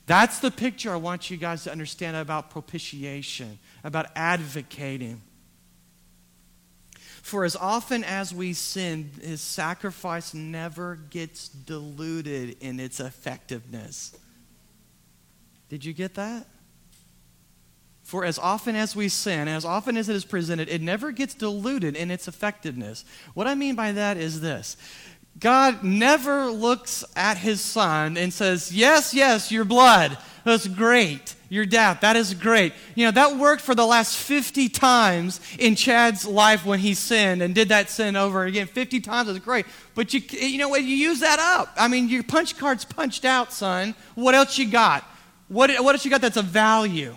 That's 0.06 0.40
the 0.40 0.52
picture 0.52 0.92
I 0.92 0.98
want 0.98 1.32
you 1.32 1.38
guys 1.38 1.64
to 1.64 1.72
understand 1.72 2.18
about 2.18 2.52
propitiation, 2.52 3.58
about 3.84 4.08
advocating. 4.16 5.22
For 7.22 7.46
as 7.46 7.56
often 7.56 8.04
as 8.04 8.34
we 8.34 8.54
sin, 8.54 9.12
his 9.22 9.42
sacrifice 9.42 10.34
never 10.34 10.98
gets 11.10 11.50
diluted 11.50 12.58
in 12.62 12.80
its 12.80 13.00
effectiveness. 13.00 14.16
Did 15.72 15.86
you 15.86 15.94
get 15.94 16.16
that? 16.16 16.48
For 18.04 18.26
as 18.26 18.38
often 18.38 18.76
as 18.76 18.94
we 18.94 19.08
sin, 19.08 19.48
as 19.48 19.64
often 19.64 19.96
as 19.96 20.10
it 20.10 20.18
is 20.18 20.26
presented, 20.26 20.68
it 20.68 20.82
never 20.82 21.14
gets 21.14 21.34
diluted 21.34 21.96
in 21.96 22.12
its 22.12 22.28
effectiveness. 22.28 23.06
What 23.36 23.48
I 23.48 23.56
mean 23.56 23.76
by 23.76 23.94
that 23.94 24.18
is 24.18 24.42
this 24.42 24.76
God 25.40 25.82
never 25.82 26.48
looks 26.48 27.06
at 27.16 27.38
his 27.38 27.62
son 27.62 28.18
and 28.18 28.34
says, 28.34 28.74
Yes, 28.74 29.14
yes, 29.14 29.50
your 29.50 29.64
blood. 29.64 30.18
That's 30.44 30.68
great. 30.68 31.36
Your 31.48 31.66
death. 31.66 32.02
That 32.02 32.18
is 32.18 32.34
great. 32.34 32.74
You 32.96 33.06
know, 33.06 33.12
that 33.12 33.38
worked 33.38 33.62
for 33.62 33.74
the 33.74 33.86
last 33.86 34.18
50 34.18 34.68
times 34.68 35.40
in 35.58 35.76
Chad's 35.76 36.26
life 36.26 36.66
when 36.66 36.80
he 36.80 36.96
sinned 36.96 37.42
and 37.42 37.56
did 37.56 37.70
that 37.70 37.90
sin 37.90 38.18
over 38.18 38.44
again. 38.44 38.68
50 38.68 39.00
times 39.00 39.30
is 39.30 39.40
great. 39.40 39.66
But 39.96 40.14
you, 40.14 40.20
you 40.38 40.58
know 40.58 40.68
what? 40.68 40.84
You 40.84 40.98
use 40.98 41.22
that 41.22 41.40
up. 41.40 41.74
I 41.78 41.88
mean, 41.88 42.10
your 42.10 42.24
punch 42.24 42.58
card's 42.58 42.84
punched 42.84 43.24
out, 43.24 43.54
son. 43.54 43.96
What 44.16 44.36
else 44.36 44.58
you 44.58 44.70
got? 44.70 45.06
What, 45.52 45.70
what 45.84 45.96
else 45.96 46.06
you 46.06 46.12
got 46.12 46.22
that's 46.22 46.38
of 46.38 46.46
value? 46.46 47.14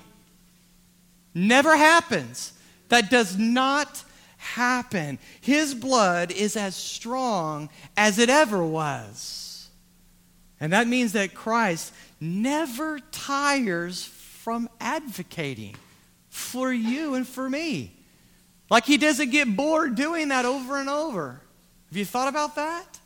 Never 1.35 1.76
happens. 1.76 2.53
That 2.88 3.09
does 3.09 3.38
not 3.38 4.03
happen. 4.38 5.21
His 5.41 5.73
blood 5.73 6.33
is 6.33 6.57
as 6.57 6.75
strong 6.75 7.69
as 7.97 8.19
it 8.19 8.29
ever 8.29 8.64
was. 8.64 9.69
And 10.59 10.73
that 10.73 10.88
means 10.88 11.12
that 11.12 11.33
Christ 11.33 11.95
never 12.21 12.99
tires 13.12 14.05
from 14.05 14.69
advocating 14.81 15.76
for 16.29 16.73
you 16.73 17.14
and 17.14 17.29
for 17.29 17.49
me. 17.49 17.93
Like 18.69 18.85
he 18.85 18.97
doesn't 18.97 19.31
get 19.31 19.55
bored 19.55 19.95
doing 19.95 20.29
that 20.29 20.45
over 20.45 20.76
and 20.76 20.91
over. 20.91 21.41
Have 21.88 21.97
you 21.97 22.05
thought 22.05 22.26
about 22.26 22.57
that? 22.57 22.99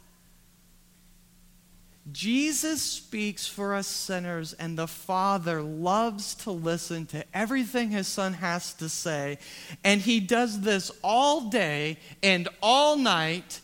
Jesus 2.13 2.81
speaks 2.83 3.47
for 3.47 3.75
us 3.75 3.87
sinners, 3.87 4.53
and 4.53 4.79
the 4.79 4.87
Father 4.87 5.61
loves 5.63 6.35
to 6.37 6.51
listen 6.51 7.07
to 7.07 7.25
everything 7.35 7.91
his 7.91 8.07
Son 8.07 8.35
has 8.35 8.73
to 8.75 8.89
say. 8.89 9.39
And 9.85 10.01
he 10.01 10.21
does 10.21 10.61
this 10.61 10.91
all 11.03 11.51
day 11.51 11.99
and 12.23 12.49
all 12.63 12.97
night, 12.97 13.61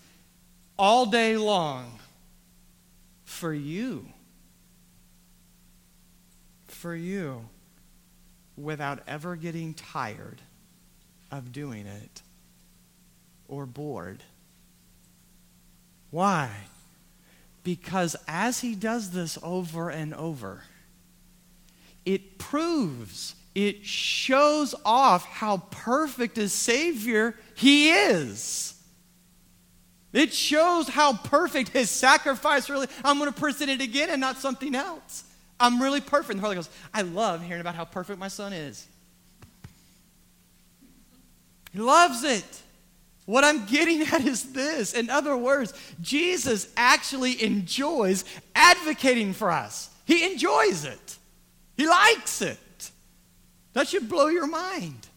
all 0.78 1.06
day 1.06 1.36
long 1.36 1.98
for 3.24 3.52
you. 3.52 4.06
For 6.66 6.94
you, 6.94 7.48
without 8.56 9.00
ever 9.06 9.36
getting 9.36 9.74
tired 9.74 10.42
of 11.30 11.52
doing 11.52 11.86
it 11.86 12.22
or 13.48 13.64
bored. 13.64 14.22
Why? 16.10 16.50
Because 17.64 18.14
as 18.28 18.60
he 18.60 18.74
does 18.74 19.10
this 19.10 19.38
over 19.42 19.90
and 19.90 20.14
over, 20.14 20.62
it 22.04 22.38
proves, 22.38 23.34
it 23.54 23.84
shows 23.84 24.74
off 24.84 25.24
how 25.24 25.56
perfect 25.70 26.36
a 26.36 26.48
Savior 26.48 27.34
he 27.54 27.90
is. 27.90 28.70
It 30.12 30.32
shows 30.32 30.88
how 30.88 31.14
perfect 31.14 31.70
his 31.70 31.90
sacrifice 31.90 32.70
really. 32.70 32.86
I'm 33.02 33.18
going 33.18 33.32
to 33.32 33.40
present 33.40 33.70
it 33.70 33.80
again 33.80 34.10
and 34.10 34.20
not 34.20 34.36
something 34.36 34.74
else. 34.74 35.24
I'm 35.58 35.82
really 35.82 36.00
perfect. 36.00 36.30
And 36.30 36.38
the 36.38 36.42
Father 36.42 36.54
goes, 36.54 36.68
I 36.92 37.02
love 37.02 37.42
hearing 37.42 37.60
about 37.60 37.74
how 37.74 37.84
perfect 37.84 38.18
my 38.18 38.28
son 38.28 38.52
is. 38.52 38.86
He 41.72 41.80
loves 41.80 42.22
it. 42.22 42.62
What 43.26 43.44
I'm 43.44 43.64
getting 43.66 44.02
at 44.02 44.24
is 44.24 44.52
this. 44.52 44.92
In 44.92 45.08
other 45.08 45.36
words, 45.36 45.72
Jesus 46.00 46.68
actually 46.76 47.42
enjoys 47.42 48.24
advocating 48.54 49.32
for 49.32 49.50
us. 49.50 49.88
He 50.04 50.30
enjoys 50.30 50.84
it. 50.84 51.16
He 51.76 51.88
likes 51.88 52.42
it. 52.42 52.58
That 53.72 53.88
should 53.88 54.08
blow 54.08 54.26
your 54.26 54.46
mind. 54.46 55.08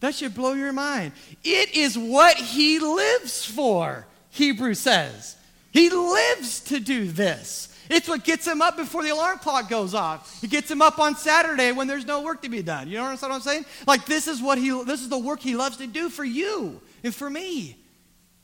That 0.00 0.14
should 0.14 0.34
blow 0.34 0.52
your 0.52 0.72
mind. 0.72 1.12
It 1.44 1.74
is 1.74 1.96
what 1.96 2.36
he 2.36 2.78
lives 2.78 3.44
for, 3.44 4.06
Hebrew 4.30 4.74
says. 4.74 5.36
He 5.70 5.88
lives 5.88 6.60
to 6.64 6.80
do 6.80 7.06
this. 7.06 7.70
It's 7.88 8.08
what 8.08 8.24
gets 8.24 8.46
him 8.46 8.60
up 8.60 8.76
before 8.76 9.02
the 9.02 9.10
alarm 9.10 9.38
clock 9.38 9.68
goes 9.68 9.94
off. 9.94 10.42
It 10.42 10.50
gets 10.50 10.70
him 10.70 10.82
up 10.82 10.98
on 10.98 11.16
Saturday 11.16 11.72
when 11.72 11.86
there's 11.86 12.06
no 12.06 12.22
work 12.22 12.42
to 12.42 12.48
be 12.48 12.62
done. 12.62 12.88
You 12.88 12.98
know 12.98 13.04
what 13.04 13.22
I'm 13.22 13.40
saying? 13.40 13.64
Like 13.86 14.04
this 14.06 14.26
is 14.26 14.42
what 14.42 14.58
he 14.58 14.70
this 14.84 15.00
is 15.00 15.08
the 15.08 15.18
work 15.18 15.40
he 15.40 15.54
loves 15.54 15.76
to 15.78 15.86
do 15.86 16.08
for 16.08 16.24
you 16.24 16.80
and 17.04 17.14
for 17.14 17.30
me. 17.30 17.76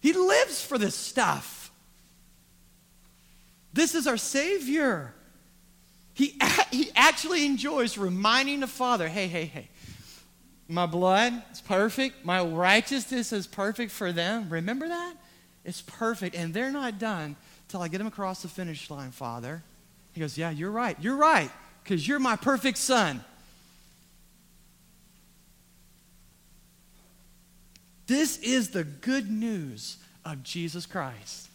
He 0.00 0.12
lives 0.12 0.64
for 0.64 0.78
this 0.78 0.94
stuff. 0.94 1.72
This 3.72 3.94
is 3.94 4.06
our 4.06 4.16
Savior. 4.16 5.12
He, 6.14 6.38
he 6.70 6.90
actually 6.94 7.46
enjoys 7.46 7.98
reminding 7.98 8.60
the 8.60 8.66
Father 8.66 9.08
hey, 9.08 9.26
hey, 9.26 9.46
hey, 9.46 9.68
my 10.68 10.86
blood 10.86 11.42
is 11.52 11.60
perfect. 11.60 12.24
My 12.24 12.44
righteousness 12.44 13.32
is 13.32 13.46
perfect 13.46 13.90
for 13.90 14.12
them. 14.12 14.48
Remember 14.48 14.86
that? 14.86 15.14
It's 15.64 15.82
perfect. 15.82 16.36
And 16.36 16.54
they're 16.54 16.70
not 16.70 16.98
done 16.98 17.36
till 17.68 17.82
I 17.82 17.88
get 17.88 17.98
them 17.98 18.06
across 18.06 18.42
the 18.42 18.48
finish 18.48 18.88
line, 18.90 19.10
Father. 19.10 19.62
He 20.12 20.20
goes, 20.20 20.38
Yeah, 20.38 20.50
you're 20.50 20.70
right. 20.70 20.96
You're 21.00 21.16
right, 21.16 21.50
because 21.82 22.06
you're 22.06 22.18
my 22.18 22.36
perfect 22.36 22.78
son. 22.78 23.24
This 28.10 28.38
is 28.38 28.70
the 28.70 28.82
good 28.82 29.30
news 29.30 29.96
of 30.24 30.42
Jesus 30.42 30.84
Christ. 30.84 31.48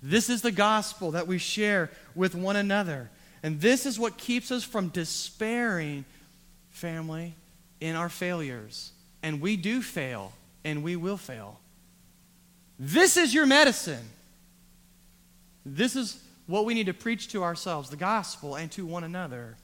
This 0.00 0.30
is 0.30 0.40
the 0.40 0.52
gospel 0.52 1.10
that 1.10 1.26
we 1.26 1.38
share 1.38 1.90
with 2.14 2.36
one 2.36 2.54
another. 2.54 3.10
And 3.42 3.60
this 3.60 3.86
is 3.86 3.98
what 3.98 4.16
keeps 4.16 4.52
us 4.52 4.62
from 4.62 4.90
despairing, 4.90 6.04
family, 6.70 7.34
in 7.80 7.96
our 7.96 8.08
failures. 8.08 8.92
And 9.24 9.40
we 9.40 9.56
do 9.56 9.82
fail, 9.82 10.32
and 10.64 10.84
we 10.84 10.94
will 10.94 11.16
fail. 11.16 11.58
This 12.78 13.16
is 13.16 13.34
your 13.34 13.46
medicine. 13.46 14.10
This 15.66 15.96
is 15.96 16.22
what 16.46 16.66
we 16.66 16.74
need 16.74 16.86
to 16.86 16.94
preach 16.94 17.32
to 17.32 17.42
ourselves 17.42 17.90
the 17.90 17.96
gospel 17.96 18.54
and 18.54 18.70
to 18.70 18.86
one 18.86 19.02
another. 19.02 19.56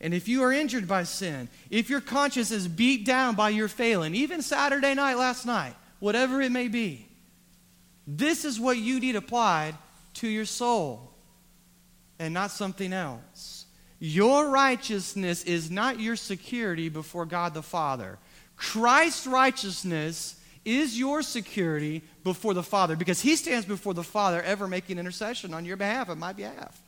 And 0.00 0.12
if 0.12 0.28
you 0.28 0.42
are 0.42 0.52
injured 0.52 0.86
by 0.86 1.04
sin, 1.04 1.48
if 1.70 1.88
your 1.88 2.00
conscience 2.00 2.50
is 2.50 2.68
beat 2.68 3.04
down 3.04 3.34
by 3.34 3.50
your 3.50 3.68
failing, 3.68 4.14
even 4.14 4.42
Saturday 4.42 4.94
night, 4.94 5.16
last 5.16 5.46
night, 5.46 5.74
whatever 6.00 6.40
it 6.40 6.52
may 6.52 6.68
be, 6.68 7.06
this 8.06 8.44
is 8.44 8.60
what 8.60 8.76
you 8.76 9.00
need 9.00 9.16
applied 9.16 9.74
to 10.14 10.28
your 10.28 10.44
soul 10.44 11.12
and 12.18 12.32
not 12.32 12.50
something 12.50 12.92
else. 12.92 13.66
Your 13.98 14.50
righteousness 14.50 15.42
is 15.44 15.70
not 15.70 15.98
your 16.00 16.16
security 16.16 16.88
before 16.88 17.26
God 17.26 17.54
the 17.54 17.62
Father. 17.62 18.18
Christ's 18.56 19.26
righteousness 19.26 20.38
is 20.64 20.98
your 20.98 21.22
security 21.22 22.02
before 22.24 22.52
the 22.52 22.62
Father 22.62 22.96
because 22.96 23.20
he 23.20 23.36
stands 23.36 23.66
before 23.66 23.94
the 23.94 24.02
Father 24.02 24.42
ever 24.42 24.66
making 24.66 24.98
intercession 24.98 25.54
on 25.54 25.64
your 25.64 25.76
behalf, 25.76 26.10
on 26.10 26.18
my 26.18 26.32
behalf. 26.32 26.82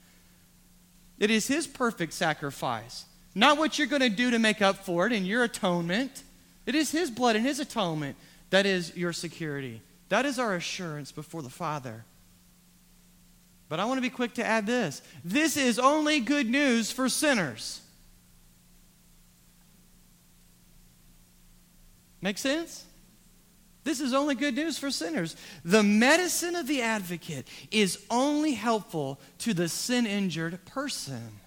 It 1.18 1.30
is 1.30 1.48
his 1.48 1.66
perfect 1.66 2.12
sacrifice, 2.12 3.04
not 3.34 3.58
what 3.58 3.78
you're 3.78 3.88
going 3.88 4.02
to 4.02 4.08
do 4.08 4.30
to 4.30 4.38
make 4.38 4.62
up 4.62 4.84
for 4.84 5.06
it 5.06 5.12
in 5.12 5.24
your 5.24 5.44
atonement. 5.44 6.22
It 6.66 6.74
is 6.74 6.90
his 6.90 7.10
blood 7.10 7.36
and 7.36 7.44
his 7.44 7.60
atonement 7.60 8.16
that 8.50 8.66
is 8.66 8.96
your 8.96 9.12
security. 9.12 9.82
That 10.08 10.24
is 10.24 10.38
our 10.38 10.54
assurance 10.54 11.12
before 11.12 11.42
the 11.42 11.50
Father. 11.50 12.04
But 13.68 13.80
I 13.80 13.84
want 13.84 13.98
to 13.98 14.02
be 14.02 14.10
quick 14.10 14.34
to 14.34 14.44
add 14.44 14.66
this 14.66 15.02
this 15.24 15.56
is 15.56 15.78
only 15.78 16.20
good 16.20 16.48
news 16.48 16.90
for 16.90 17.08
sinners. 17.08 17.80
Make 22.20 22.38
sense? 22.38 22.84
This 23.88 24.00
is 24.02 24.12
only 24.12 24.34
good 24.34 24.54
news 24.54 24.76
for 24.76 24.90
sinners. 24.90 25.34
The 25.64 25.82
medicine 25.82 26.54
of 26.56 26.66
the 26.66 26.82
advocate 26.82 27.48
is 27.70 28.04
only 28.10 28.52
helpful 28.52 29.18
to 29.38 29.54
the 29.54 29.66
sin 29.66 30.06
injured 30.06 30.62
person. 30.66 31.40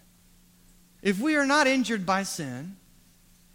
If 1.03 1.19
we 1.19 1.35
are 1.35 1.45
not 1.45 1.67
injured 1.67 2.03
by 2.03 2.23
sin, 2.23 2.77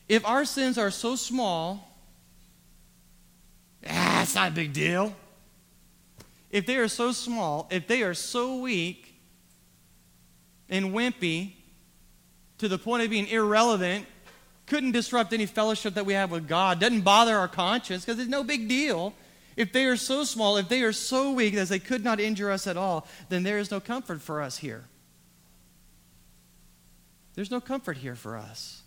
if 0.09 0.25
our 0.25 0.44
sins 0.44 0.79
are 0.79 0.92
so 0.92 1.16
small, 1.16 1.99
ah, 3.90 4.22
it's 4.22 4.37
not 4.37 4.53
a 4.53 4.55
big 4.55 4.72
deal. 4.72 5.16
If 6.53 6.64
they 6.64 6.77
are 6.77 6.87
so 6.87 7.11
small, 7.11 7.66
if 7.72 7.88
they 7.88 8.05
are 8.05 8.14
so 8.14 8.59
weak 8.59 9.20
and 10.68 10.94
wimpy 10.94 11.55
to 12.59 12.68
the 12.68 12.79
point 12.79 13.03
of 13.03 13.11
being 13.11 13.27
irrelevant 13.27 14.07
couldn't 14.66 14.92
disrupt 14.92 15.33
any 15.33 15.46
fellowship 15.46 15.94
that 15.94 16.07
we 16.07 16.14
have 16.14 16.31
with 16.31 16.48
God, 16.48 16.81
doesn't 16.81 17.02
bother 17.02 17.37
our 17.37 17.48
conscience 17.48 18.05
because 18.05 18.20
it's 18.20 18.29
no 18.29 18.42
big 18.42 18.68
deal. 18.68 19.14
If 19.57 19.72
they 19.72 19.87
are 19.87 19.96
so 19.96 20.24
small, 20.24 20.57
if 20.57 20.68
they 20.68 20.83
are 20.83 20.92
so 20.92 21.33
weak 21.33 21.55
that 21.55 21.68
they 21.68 21.79
could 21.79 22.05
not 22.05 22.20
injure 22.20 22.50
us 22.50 22.66
at 22.66 22.76
all, 22.76 23.07
then 23.29 23.42
there 23.42 23.59
is 23.59 23.70
no 23.70 23.81
comfort 23.81 24.20
for 24.20 24.42
us 24.42 24.59
here. 24.59 24.85
There's 27.35 27.50
no 27.50 27.61
comfort 27.61 27.98
here 27.98 28.14
for 28.14 28.37
us. 28.37 28.83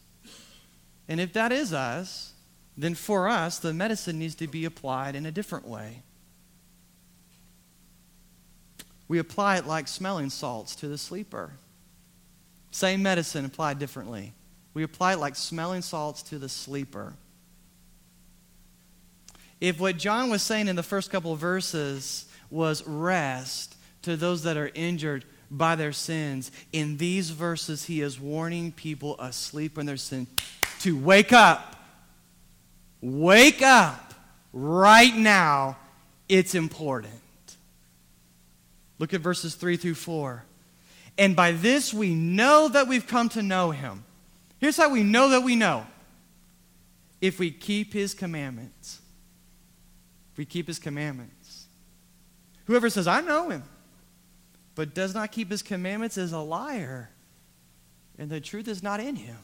And 1.07 1.19
if 1.19 1.33
that 1.33 1.51
is 1.51 1.73
us, 1.73 2.33
then 2.77 2.95
for 2.95 3.27
us, 3.27 3.59
the 3.59 3.73
medicine 3.73 4.19
needs 4.19 4.35
to 4.35 4.47
be 4.47 4.65
applied 4.65 5.15
in 5.15 5.25
a 5.25 5.31
different 5.31 5.67
way. 5.67 6.03
We 9.07 9.17
apply 9.17 9.57
it 9.57 9.65
like 9.65 9.87
smelling 9.87 10.29
salts 10.29 10.75
to 10.77 10.87
the 10.87 10.97
sleeper. 10.97 11.53
Same 12.69 13.01
medicine 13.01 13.43
applied 13.43 13.79
differently. 13.79 14.33
We 14.73 14.83
apply 14.83 15.13
it 15.13 15.19
like 15.19 15.35
smelling 15.35 15.81
salts 15.81 16.21
to 16.23 16.37
the 16.39 16.49
sleeper. 16.49 17.13
If 19.59 19.79
what 19.79 19.97
John 19.97 20.29
was 20.29 20.41
saying 20.41 20.67
in 20.67 20.75
the 20.75 20.83
first 20.83 21.11
couple 21.11 21.35
verses 21.35 22.25
was 22.49 22.85
rest 22.87 23.75
to 24.03 24.15
those 24.15 24.43
that 24.43 24.57
are 24.57 24.71
injured 24.73 25.25
by 25.51 25.75
their 25.75 25.91
sins, 25.91 26.51
in 26.71 26.97
these 26.97 27.31
verses 27.31 27.85
he 27.85 28.01
is 28.01 28.19
warning 28.19 28.71
people 28.71 29.19
asleep 29.19 29.77
in 29.77 29.85
their 29.85 29.97
sin 29.97 30.27
to 30.81 30.97
wake 30.97 31.33
up. 31.33 31.75
Wake 33.01 33.61
up 33.61 34.13
right 34.53 35.15
now. 35.15 35.77
It's 36.27 36.53
important. 36.53 37.13
Look 38.99 39.13
at 39.13 39.21
verses 39.21 39.55
3 39.55 39.77
through 39.77 39.95
4. 39.95 40.43
And 41.17 41.35
by 41.35 41.51
this 41.51 41.93
we 41.93 42.13
know 42.13 42.69
that 42.69 42.87
we've 42.87 43.07
come 43.07 43.29
to 43.29 43.41
know 43.41 43.71
him 43.71 44.03
Here's 44.59 44.77
how 44.77 44.89
we 44.89 45.03
know 45.03 45.29
that 45.29 45.41
we 45.41 45.55
know 45.55 45.85
if 47.21 47.39
we 47.39 47.51
keep 47.51 47.93
his 47.93 48.13
commandments. 48.13 49.01
If 50.33 50.37
we 50.37 50.45
keep 50.45 50.67
his 50.67 50.79
commandments. 50.79 51.65
Whoever 52.65 52.89
says, 52.89 53.07
I 53.07 53.21
know 53.21 53.49
him, 53.49 53.63
but 54.75 54.93
does 54.93 55.13
not 55.13 55.31
keep 55.31 55.49
his 55.49 55.61
commandments 55.63 56.17
is 56.17 56.33
a 56.33 56.39
liar, 56.39 57.09
and 58.17 58.29
the 58.29 58.39
truth 58.39 58.67
is 58.67 58.83
not 58.83 58.99
in 58.99 59.15
him. 59.15 59.37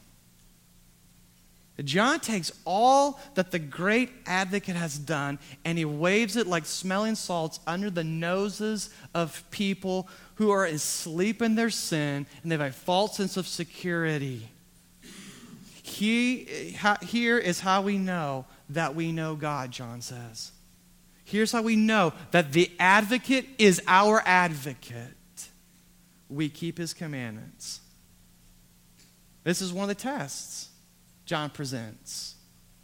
John 1.84 2.20
takes 2.20 2.52
all 2.64 3.20
that 3.34 3.50
the 3.50 3.58
great 3.58 4.10
advocate 4.24 4.76
has 4.76 4.98
done 4.98 5.38
and 5.64 5.76
he 5.76 5.84
waves 5.84 6.36
it 6.36 6.46
like 6.46 6.64
smelling 6.64 7.14
salts 7.16 7.60
under 7.66 7.90
the 7.90 8.04
noses 8.04 8.88
of 9.14 9.44
people 9.50 10.08
who 10.36 10.50
are 10.50 10.64
asleep 10.64 11.42
in 11.42 11.54
their 11.54 11.68
sin 11.68 12.26
and 12.42 12.50
they 12.50 12.56
have 12.56 12.66
a 12.66 12.72
false 12.72 13.18
sense 13.18 13.36
of 13.36 13.46
security. 13.46 14.48
He, 15.86 16.74
here 17.02 17.38
is 17.38 17.60
how 17.60 17.80
we 17.80 17.96
know 17.96 18.44
that 18.70 18.96
we 18.96 19.12
know 19.12 19.36
God, 19.36 19.70
John 19.70 20.00
says. 20.00 20.50
Here's 21.24 21.52
how 21.52 21.62
we 21.62 21.76
know 21.76 22.12
that 22.32 22.52
the 22.52 22.72
advocate 22.80 23.46
is 23.56 23.80
our 23.86 24.20
advocate. 24.26 25.14
We 26.28 26.48
keep 26.48 26.76
his 26.76 26.92
commandments. 26.92 27.80
This 29.44 29.62
is 29.62 29.72
one 29.72 29.84
of 29.84 29.96
the 29.96 30.02
tests. 30.02 30.70
John 31.24 31.50
presents 31.50 32.34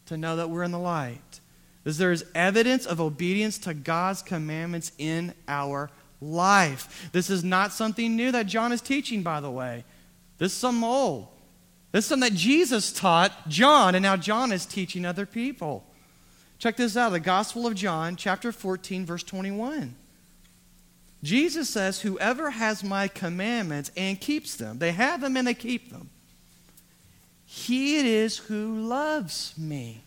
to 0.06 0.16
know 0.16 0.36
that 0.36 0.48
we're 0.48 0.62
in 0.62 0.70
the 0.70 0.78
light. 0.78 1.40
Is 1.84 1.98
there 1.98 2.12
is 2.12 2.24
evidence 2.36 2.86
of 2.86 3.00
obedience 3.00 3.58
to 3.58 3.74
God's 3.74 4.22
commandments 4.22 4.92
in 4.96 5.34
our 5.48 5.90
life. 6.20 7.10
This 7.10 7.30
is 7.30 7.42
not 7.42 7.72
something 7.72 8.14
new 8.14 8.30
that 8.30 8.46
John 8.46 8.70
is 8.70 8.80
teaching, 8.80 9.24
by 9.24 9.40
the 9.40 9.50
way. 9.50 9.84
This 10.38 10.52
is 10.52 10.58
some 10.58 10.84
old. 10.84 11.31
This 11.92 12.06
is 12.06 12.08
something 12.08 12.32
that 12.32 12.38
Jesus 12.38 12.90
taught 12.90 13.48
John, 13.48 13.94
and 13.94 14.02
now 14.02 14.16
John 14.16 14.50
is 14.50 14.64
teaching 14.64 15.04
other 15.04 15.26
people. 15.26 15.84
Check 16.58 16.76
this 16.76 16.96
out 16.96 17.10
the 17.10 17.20
Gospel 17.20 17.66
of 17.66 17.74
John, 17.74 18.16
chapter 18.16 18.50
14, 18.50 19.04
verse 19.04 19.22
21. 19.22 19.94
Jesus 21.22 21.68
says, 21.68 22.00
Whoever 22.00 22.50
has 22.50 22.82
my 22.82 23.08
commandments 23.08 23.90
and 23.96 24.20
keeps 24.20 24.56
them, 24.56 24.78
they 24.78 24.92
have 24.92 25.20
them 25.20 25.36
and 25.36 25.46
they 25.46 25.54
keep 25.54 25.90
them. 25.90 26.08
He 27.44 27.98
it 27.98 28.06
is 28.06 28.38
who 28.38 28.74
loves 28.88 29.52
me. 29.58 30.02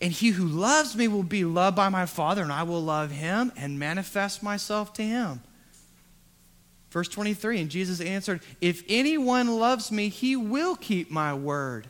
And 0.00 0.12
he 0.12 0.28
who 0.28 0.46
loves 0.46 0.94
me 0.94 1.08
will 1.08 1.22
be 1.22 1.44
loved 1.44 1.76
by 1.76 1.88
my 1.88 2.04
Father, 2.04 2.42
and 2.42 2.52
I 2.52 2.62
will 2.62 2.82
love 2.82 3.10
him 3.10 3.50
and 3.56 3.78
manifest 3.78 4.42
myself 4.42 4.92
to 4.94 5.02
him. 5.02 5.40
Verse 6.90 7.08
23 7.08 7.60
And 7.60 7.70
Jesus 7.70 8.00
answered, 8.00 8.40
If 8.60 8.82
anyone 8.88 9.58
loves 9.58 9.92
me, 9.92 10.08
he 10.08 10.36
will 10.36 10.76
keep 10.76 11.10
my 11.10 11.34
word. 11.34 11.86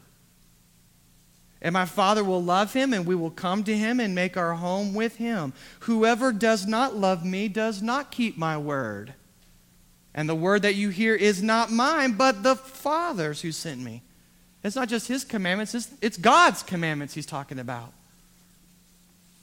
And 1.61 1.73
my 1.73 1.87
Father 1.87 2.23
will 2.23 2.43
love 2.43 2.73
him, 2.73 2.93
and 2.93 3.05
we 3.05 3.17
will 3.17 3.31
come 3.31 3.65
to 3.65 3.77
him 3.77 3.99
and 3.99 4.15
make 4.15 4.37
our 4.37 4.55
home 4.55 4.95
with 4.95 5.17
him. 5.17 5.53
Whoever 5.81 6.33
does 6.33 6.67
not 6.67 6.95
love 6.95 7.25
me 7.25 7.49
does 7.49 7.83
not 7.83 8.13
keep 8.13 8.39
my 8.39 8.57
word. 8.57 9.13
And 10.15 10.29
the 10.29 10.37
word 10.37 10.63
that 10.63 10.77
you 10.77 10.91
hear 10.91 11.15
is 11.15 11.43
not 11.43 11.73
mine, 11.73 12.13
but 12.13 12.43
the 12.43 12.55
Father's 12.57 13.41
who 13.41 13.51
sent 13.51 13.81
me. 13.81 14.03
It's 14.63 14.77
not 14.77 14.89
just 14.89 15.09
his 15.09 15.25
commandments, 15.25 15.75
it's, 15.75 15.89
it's 16.01 16.17
God's 16.17 16.63
commandments 16.63 17.15
he's 17.15 17.27
talking 17.27 17.59
about, 17.59 17.93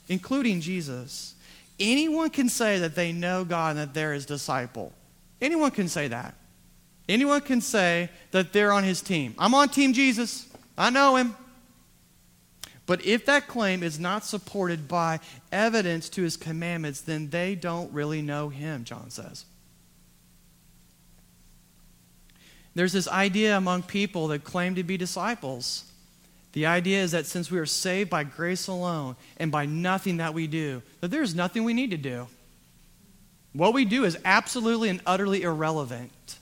including 0.08 0.60
Jesus. 0.60 1.34
Anyone 1.78 2.30
can 2.30 2.48
say 2.48 2.78
that 2.78 2.94
they 2.94 3.12
know 3.12 3.44
God 3.44 3.70
and 3.70 3.78
that 3.80 3.94
they're 3.94 4.14
his 4.14 4.26
disciple. 4.26 4.92
Anyone 5.40 5.70
can 5.70 5.88
say 5.88 6.08
that. 6.08 6.34
Anyone 7.08 7.40
can 7.40 7.60
say 7.60 8.10
that 8.32 8.52
they're 8.52 8.72
on 8.72 8.84
his 8.84 9.00
team. 9.00 9.34
I'm 9.38 9.54
on 9.54 9.68
Team 9.68 9.92
Jesus. 9.92 10.48
I 10.76 10.90
know 10.90 11.16
him. 11.16 11.36
But 12.86 13.04
if 13.04 13.26
that 13.26 13.48
claim 13.48 13.82
is 13.82 13.98
not 13.98 14.24
supported 14.24 14.86
by 14.86 15.20
evidence 15.50 16.08
to 16.10 16.22
his 16.22 16.36
commandments, 16.36 17.00
then 17.00 17.30
they 17.30 17.54
don't 17.54 17.92
really 17.92 18.22
know 18.22 18.48
him, 18.48 18.84
John 18.84 19.10
says. 19.10 19.44
There's 22.74 22.92
this 22.92 23.08
idea 23.08 23.56
among 23.56 23.84
people 23.84 24.28
that 24.28 24.44
claim 24.44 24.74
to 24.74 24.84
be 24.84 24.96
disciples. 24.96 25.90
The 26.52 26.66
idea 26.66 27.02
is 27.02 27.12
that 27.12 27.26
since 27.26 27.50
we 27.50 27.58
are 27.58 27.66
saved 27.66 28.10
by 28.10 28.24
grace 28.24 28.68
alone 28.68 29.16
and 29.38 29.50
by 29.50 29.66
nothing 29.66 30.18
that 30.18 30.34
we 30.34 30.46
do, 30.46 30.82
that 31.00 31.10
there's 31.10 31.34
nothing 31.34 31.64
we 31.64 31.74
need 31.74 31.90
to 31.90 31.96
do. 31.96 32.28
What 33.56 33.72
we 33.72 33.86
do 33.86 34.04
is 34.04 34.18
absolutely 34.24 34.90
and 34.90 35.00
utterly 35.06 35.42
irrelevant. 35.42 36.38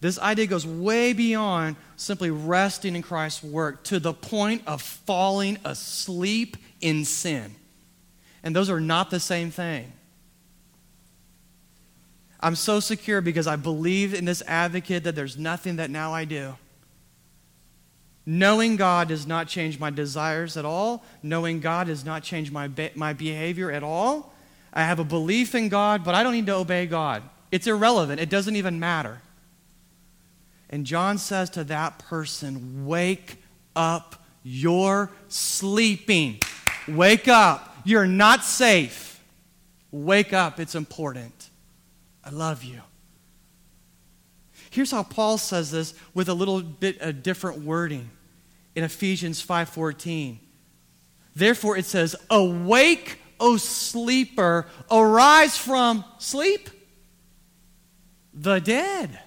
This 0.00 0.20
idea 0.20 0.46
goes 0.46 0.64
way 0.64 1.12
beyond 1.12 1.76
simply 1.96 2.30
resting 2.30 2.94
in 2.94 3.02
Christ's 3.02 3.42
work 3.42 3.82
to 3.84 3.98
the 3.98 4.14
point 4.14 4.62
of 4.66 4.80
falling 4.80 5.58
asleep 5.64 6.56
in 6.80 7.04
sin. 7.04 7.56
And 8.44 8.54
those 8.54 8.70
are 8.70 8.80
not 8.80 9.10
the 9.10 9.20
same 9.20 9.50
thing. 9.50 9.92
I'm 12.38 12.54
so 12.54 12.78
secure 12.78 13.20
because 13.20 13.48
I 13.48 13.56
believe 13.56 14.14
in 14.14 14.24
this 14.24 14.42
advocate 14.46 15.04
that 15.04 15.16
there's 15.16 15.36
nothing 15.36 15.76
that 15.76 15.90
now 15.90 16.14
I 16.14 16.24
do. 16.24 16.54
Knowing 18.24 18.76
God 18.76 19.08
does 19.08 19.26
not 19.26 19.48
change 19.48 19.80
my 19.80 19.90
desires 19.90 20.56
at 20.56 20.64
all. 20.64 21.04
Knowing 21.20 21.58
God 21.58 21.88
does 21.88 22.04
not 22.04 22.22
change 22.22 22.52
my, 22.52 22.68
be- 22.68 22.92
my 22.94 23.12
behavior 23.12 23.72
at 23.72 23.82
all. 23.82 24.32
I 24.72 24.84
have 24.84 24.98
a 24.98 25.04
belief 25.04 25.54
in 25.54 25.68
God, 25.68 26.04
but 26.04 26.14
I 26.14 26.22
don't 26.22 26.32
need 26.32 26.46
to 26.46 26.54
obey 26.54 26.86
God. 26.86 27.22
It's 27.50 27.66
irrelevant, 27.66 28.20
it 28.20 28.30
doesn't 28.30 28.56
even 28.56 28.78
matter. 28.78 29.20
And 30.68 30.86
John 30.86 31.18
says 31.18 31.50
to 31.50 31.64
that 31.64 31.98
person, 31.98 32.86
Wake 32.86 33.42
up, 33.74 34.24
you're 34.44 35.10
sleeping. 35.28 36.38
Wake 36.86 37.26
up, 37.26 37.76
you're 37.84 38.06
not 38.06 38.44
safe. 38.44 39.20
Wake 39.90 40.32
up, 40.32 40.60
it's 40.60 40.76
important. 40.76 41.50
I 42.24 42.30
love 42.30 42.62
you. 42.62 42.80
Here's 44.70 44.92
how 44.92 45.02
Paul 45.02 45.36
says 45.36 45.72
this 45.72 45.94
with 46.14 46.28
a 46.28 46.34
little 46.34 46.62
bit 46.62 47.00
of 47.00 47.24
different 47.24 47.62
wording 47.62 48.08
in 48.76 48.84
Ephesians 48.84 49.42
5:14. 49.42 50.38
Therefore 51.34 51.76
it 51.76 51.86
says, 51.86 52.14
"Awake, 52.30 53.18
O 53.40 53.56
sleeper, 53.56 54.66
arise 54.90 55.56
from 55.56 56.04
sleep 56.18 56.70
the 58.32 58.60
dead." 58.60 59.18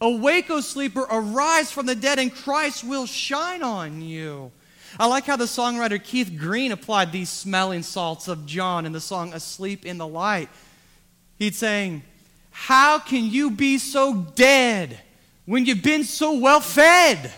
Awake, 0.00 0.48
O 0.50 0.60
sleeper, 0.60 1.06
arise 1.10 1.70
from 1.70 1.84
the 1.84 1.94
dead, 1.94 2.18
and 2.18 2.34
Christ 2.34 2.82
will 2.82 3.04
shine 3.04 3.62
on 3.62 4.00
you. 4.00 4.50
I 4.98 5.06
like 5.06 5.24
how 5.24 5.36
the 5.36 5.44
songwriter 5.44 6.02
Keith 6.02 6.36
Green 6.36 6.72
applied 6.72 7.12
these 7.12 7.28
smelling 7.28 7.82
salts 7.82 8.26
of 8.26 8.46
John 8.46 8.86
in 8.86 8.92
the 8.92 9.00
song 9.00 9.32
Asleep 9.32 9.84
in 9.84 9.98
the 9.98 10.06
Light. 10.06 10.48
He's 11.38 11.56
saying, 11.56 12.02
How 12.50 12.98
can 12.98 13.26
you 13.26 13.50
be 13.50 13.78
so 13.78 14.14
dead 14.14 14.98
when 15.44 15.66
you've 15.66 15.82
been 15.82 16.04
so 16.04 16.38
well 16.38 16.60
fed? 16.60 17.32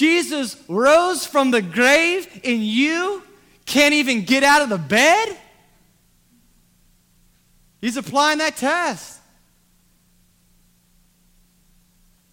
Jesus 0.00 0.56
rose 0.66 1.26
from 1.26 1.50
the 1.50 1.60
grave 1.60 2.26
and 2.42 2.64
you 2.64 3.22
can't 3.66 3.92
even 3.92 4.24
get 4.24 4.42
out 4.42 4.62
of 4.62 4.70
the 4.70 4.78
bed? 4.78 5.36
He's 7.82 7.98
applying 7.98 8.38
that 8.38 8.56
test. 8.56 9.20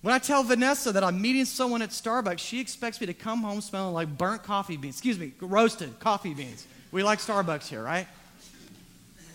When 0.01 0.15
I 0.15 0.19
tell 0.19 0.43
Vanessa 0.43 0.93
that 0.93 1.03
I'm 1.03 1.21
meeting 1.21 1.43
someone 1.43 1.82
at 1.82 1.89
Starbucks, 1.89 2.39
she 2.39 2.62
expects 2.62 3.01
me 3.01 3.08
to 3.08 3.13
come 3.13 3.41
home 3.41 3.60
smelling 3.60 3.93
like 3.93 4.17
burnt 4.17 4.43
coffee 4.43 4.77
beans. 4.77 4.95
Excuse 4.95 5.19
me, 5.19 5.34
roasted 5.41 5.99
coffee 5.99 6.34
beans. 6.34 6.65
We 6.93 7.03
like 7.03 7.19
Starbucks 7.19 7.67
here, 7.67 7.84
right? 7.84 8.08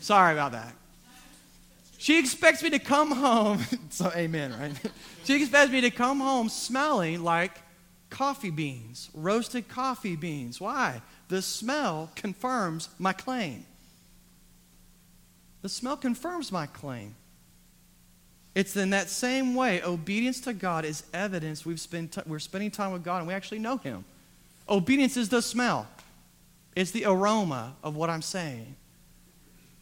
Sorry 0.00 0.32
about 0.32 0.52
that. 0.52 0.72
She 1.98 2.18
expects 2.18 2.62
me 2.62 2.70
to 2.70 2.78
come 2.78 3.10
home. 3.10 3.58
so, 3.90 4.10
amen, 4.16 4.54
right? 4.58 4.72
she 5.24 5.34
expects 5.34 5.70
me 5.70 5.82
to 5.82 5.90
come 5.90 6.18
home 6.18 6.48
smelling 6.48 7.22
like 7.22 7.58
coffee 8.12 8.50
beans, 8.50 9.08
roasted 9.14 9.68
coffee 9.68 10.16
beans. 10.16 10.60
Why? 10.60 11.00
The 11.28 11.40
smell 11.40 12.10
confirms 12.14 12.90
my 12.98 13.14
claim. 13.14 13.64
The 15.62 15.70
smell 15.70 15.96
confirms 15.96 16.52
my 16.52 16.66
claim. 16.66 17.14
It's 18.54 18.76
in 18.76 18.90
that 18.90 19.08
same 19.08 19.54
way, 19.54 19.82
obedience 19.82 20.40
to 20.42 20.52
God 20.52 20.84
is 20.84 21.04
evidence 21.14 21.64
we've 21.64 21.80
spent 21.80 22.12
t- 22.12 22.20
we're 22.26 22.38
spending 22.38 22.70
time 22.70 22.92
with 22.92 23.02
God 23.02 23.18
and 23.18 23.26
we 23.26 23.32
actually 23.32 23.60
know 23.60 23.78
Him. 23.78 24.04
Obedience 24.68 25.16
is 25.16 25.30
the 25.30 25.40
smell, 25.40 25.88
it's 26.76 26.90
the 26.90 27.06
aroma 27.06 27.74
of 27.82 27.96
what 27.96 28.10
I'm 28.10 28.22
saying. 28.22 28.76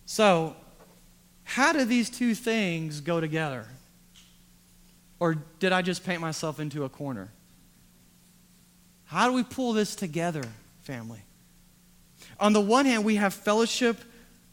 So, 0.06 0.54
how 1.42 1.72
do 1.72 1.84
these 1.84 2.08
two 2.08 2.36
things 2.36 3.00
go 3.00 3.20
together? 3.20 3.66
Or 5.18 5.36
did 5.58 5.72
I 5.72 5.82
just 5.82 6.06
paint 6.06 6.20
myself 6.20 6.60
into 6.60 6.84
a 6.84 6.88
corner? 6.88 7.30
How 9.11 9.27
do 9.27 9.33
we 9.35 9.42
pull 9.42 9.73
this 9.73 9.96
together, 9.96 10.44
family? 10.83 11.18
On 12.38 12.53
the 12.53 12.61
one 12.61 12.87
hand, 12.87 13.05
we 13.05 13.16
have 13.16 13.35
fellowship 13.35 13.99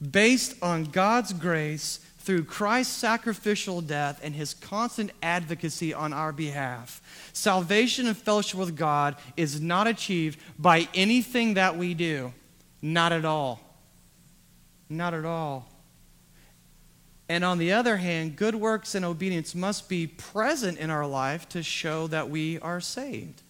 based 0.01 0.55
on 0.63 0.85
God's 0.85 1.31
grace 1.31 1.99
through 2.17 2.45
Christ's 2.45 2.95
sacrificial 2.95 3.81
death 3.81 4.19
and 4.23 4.33
his 4.33 4.55
constant 4.55 5.11
advocacy 5.21 5.93
on 5.93 6.11
our 6.11 6.31
behalf. 6.31 7.03
Salvation 7.33 8.07
and 8.07 8.17
fellowship 8.17 8.59
with 8.59 8.75
God 8.75 9.15
is 9.37 9.61
not 9.61 9.85
achieved 9.85 10.39
by 10.57 10.87
anything 10.95 11.53
that 11.53 11.77
we 11.77 11.93
do, 11.93 12.33
not 12.81 13.11
at 13.11 13.25
all. 13.25 13.59
Not 14.89 15.13
at 15.13 15.23
all. 15.23 15.69
And 17.29 17.43
on 17.43 17.59
the 17.59 17.73
other 17.73 17.97
hand, 17.97 18.37
good 18.37 18.55
works 18.55 18.95
and 18.95 19.05
obedience 19.05 19.53
must 19.53 19.87
be 19.87 20.07
present 20.07 20.79
in 20.79 20.89
our 20.89 21.05
life 21.05 21.47
to 21.49 21.61
show 21.61 22.07
that 22.07 22.31
we 22.31 22.57
are 22.59 22.81
saved, 22.81 23.43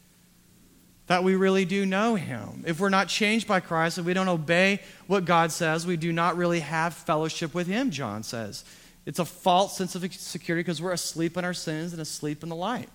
that 1.07 1.23
we 1.23 1.35
really 1.35 1.65
do 1.65 1.85
know 1.85 2.15
Him. 2.15 2.63
If 2.65 2.79
we're 2.79 2.89
not 2.89 3.07
changed 3.07 3.47
by 3.47 3.59
Christ, 3.59 3.97
if 3.97 4.05
we 4.05 4.13
don't 4.13 4.27
obey 4.27 4.81
what 5.07 5.25
God 5.25 5.51
says, 5.51 5.85
we 5.87 5.97
do 5.97 6.13
not 6.13 6.37
really 6.37 6.59
have 6.59 6.93
fellowship 6.93 7.53
with 7.53 7.67
Him, 7.67 7.91
John 7.91 8.23
says. 8.23 8.63
It's 9.05 9.19
a 9.19 9.25
false 9.25 9.77
sense 9.77 9.95
of 9.95 10.13
security 10.13 10.63
because 10.63 10.81
we're 10.81 10.91
asleep 10.91 11.37
in 11.37 11.45
our 11.45 11.53
sins 11.53 11.93
and 11.93 12.01
asleep 12.01 12.43
in 12.43 12.49
the 12.49 12.55
light. 12.55 12.89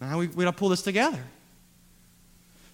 Now 0.00 0.18
we, 0.18 0.28
we 0.28 0.44
got 0.44 0.52
to 0.52 0.56
pull 0.56 0.70
this 0.70 0.82
together. 0.82 1.22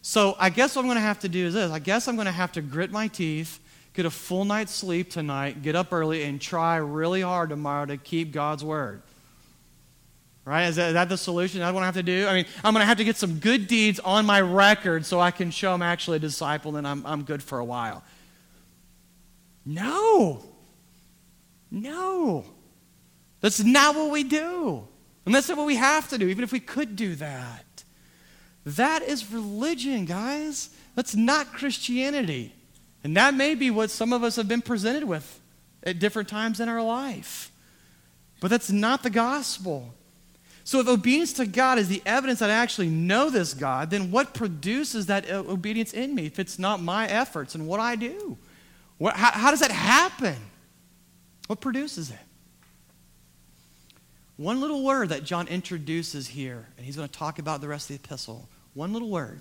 So 0.02 0.36
I 0.38 0.50
guess 0.50 0.76
what 0.76 0.82
I'm 0.82 0.86
going 0.86 0.96
to 0.96 1.02
have 1.02 1.18
to 1.20 1.28
do 1.28 1.46
is 1.46 1.54
this 1.54 1.70
I 1.70 1.80
guess 1.80 2.06
I'm 2.06 2.14
going 2.14 2.26
to 2.26 2.32
have 2.32 2.52
to 2.52 2.62
grit 2.62 2.92
my 2.92 3.08
teeth 3.08 3.60
get 3.96 4.04
a 4.04 4.10
full 4.10 4.44
night's 4.44 4.72
sleep 4.72 5.10
tonight, 5.10 5.62
get 5.62 5.74
up 5.74 5.92
early, 5.92 6.22
and 6.24 6.38
try 6.40 6.76
really 6.76 7.22
hard 7.22 7.48
tomorrow 7.48 7.86
to 7.86 7.96
keep 7.96 8.30
God's 8.30 8.62
word. 8.62 9.00
Right? 10.46 10.68
Is 10.68 10.76
that, 10.76 10.88
is 10.88 10.94
that 10.94 11.08
the 11.08 11.18
solution? 11.18 11.58
That's 11.58 11.74
what 11.74 11.82
I 11.82 11.86
have 11.86 11.96
to 11.96 12.04
do? 12.04 12.28
I 12.28 12.32
mean, 12.32 12.46
I'm 12.62 12.72
going 12.72 12.80
to 12.80 12.86
have 12.86 12.98
to 12.98 13.04
get 13.04 13.16
some 13.16 13.40
good 13.40 13.66
deeds 13.66 13.98
on 13.98 14.24
my 14.24 14.40
record 14.40 15.04
so 15.04 15.18
I 15.18 15.32
can 15.32 15.50
show 15.50 15.72
I'm 15.72 15.82
actually 15.82 16.18
a 16.18 16.20
disciple 16.20 16.76
and 16.76 16.86
I'm, 16.86 17.04
I'm 17.04 17.24
good 17.24 17.42
for 17.42 17.58
a 17.58 17.64
while. 17.64 18.04
No. 19.64 20.44
No. 21.68 22.44
That's 23.40 23.64
not 23.64 23.96
what 23.96 24.12
we 24.12 24.22
do. 24.22 24.86
And 25.24 25.34
that's 25.34 25.48
not 25.48 25.58
what 25.58 25.66
we 25.66 25.74
have 25.74 26.08
to 26.10 26.18
do, 26.18 26.28
even 26.28 26.44
if 26.44 26.52
we 26.52 26.60
could 26.60 26.94
do 26.94 27.16
that. 27.16 27.64
That 28.64 29.02
is 29.02 29.32
religion, 29.32 30.04
guys. 30.04 30.70
That's 30.94 31.16
not 31.16 31.52
Christianity. 31.52 32.54
And 33.02 33.16
that 33.16 33.34
may 33.34 33.56
be 33.56 33.72
what 33.72 33.90
some 33.90 34.12
of 34.12 34.22
us 34.22 34.36
have 34.36 34.46
been 34.46 34.62
presented 34.62 35.02
with 35.02 35.40
at 35.82 35.98
different 35.98 36.28
times 36.28 36.60
in 36.60 36.68
our 36.68 36.82
life. 36.82 37.50
But 38.40 38.48
that's 38.48 38.70
not 38.70 39.02
the 39.02 39.10
gospel. 39.10 39.92
So, 40.66 40.80
if 40.80 40.88
obedience 40.88 41.32
to 41.34 41.46
God 41.46 41.78
is 41.78 41.86
the 41.86 42.02
evidence 42.04 42.40
that 42.40 42.50
I 42.50 42.54
actually 42.54 42.88
know 42.88 43.30
this 43.30 43.54
God, 43.54 43.88
then 43.88 44.10
what 44.10 44.34
produces 44.34 45.06
that 45.06 45.30
uh, 45.30 45.44
obedience 45.46 45.92
in 45.92 46.12
me 46.12 46.26
if 46.26 46.40
it's 46.40 46.58
not 46.58 46.82
my 46.82 47.06
efforts 47.06 47.54
and 47.54 47.68
what 47.68 47.78
I 47.78 47.94
do? 47.94 48.36
What, 48.98 49.14
how, 49.14 49.30
how 49.30 49.50
does 49.52 49.60
that 49.60 49.70
happen? 49.70 50.34
What 51.46 51.60
produces 51.60 52.10
it? 52.10 52.18
One 54.36 54.60
little 54.60 54.82
word 54.82 55.10
that 55.10 55.22
John 55.22 55.46
introduces 55.46 56.26
here, 56.26 56.66
and 56.76 56.84
he's 56.84 56.96
going 56.96 57.08
to 57.08 57.16
talk 57.16 57.38
about 57.38 57.60
the 57.60 57.68
rest 57.68 57.88
of 57.88 57.96
the 57.96 58.04
epistle. 58.04 58.48
One 58.74 58.92
little 58.92 59.08
word 59.08 59.40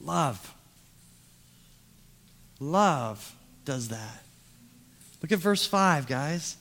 love. 0.00 0.56
Love 2.58 3.32
does 3.64 3.90
that. 3.90 4.24
Look 5.22 5.30
at 5.30 5.38
verse 5.38 5.64
5, 5.64 6.08
guys. 6.08 6.56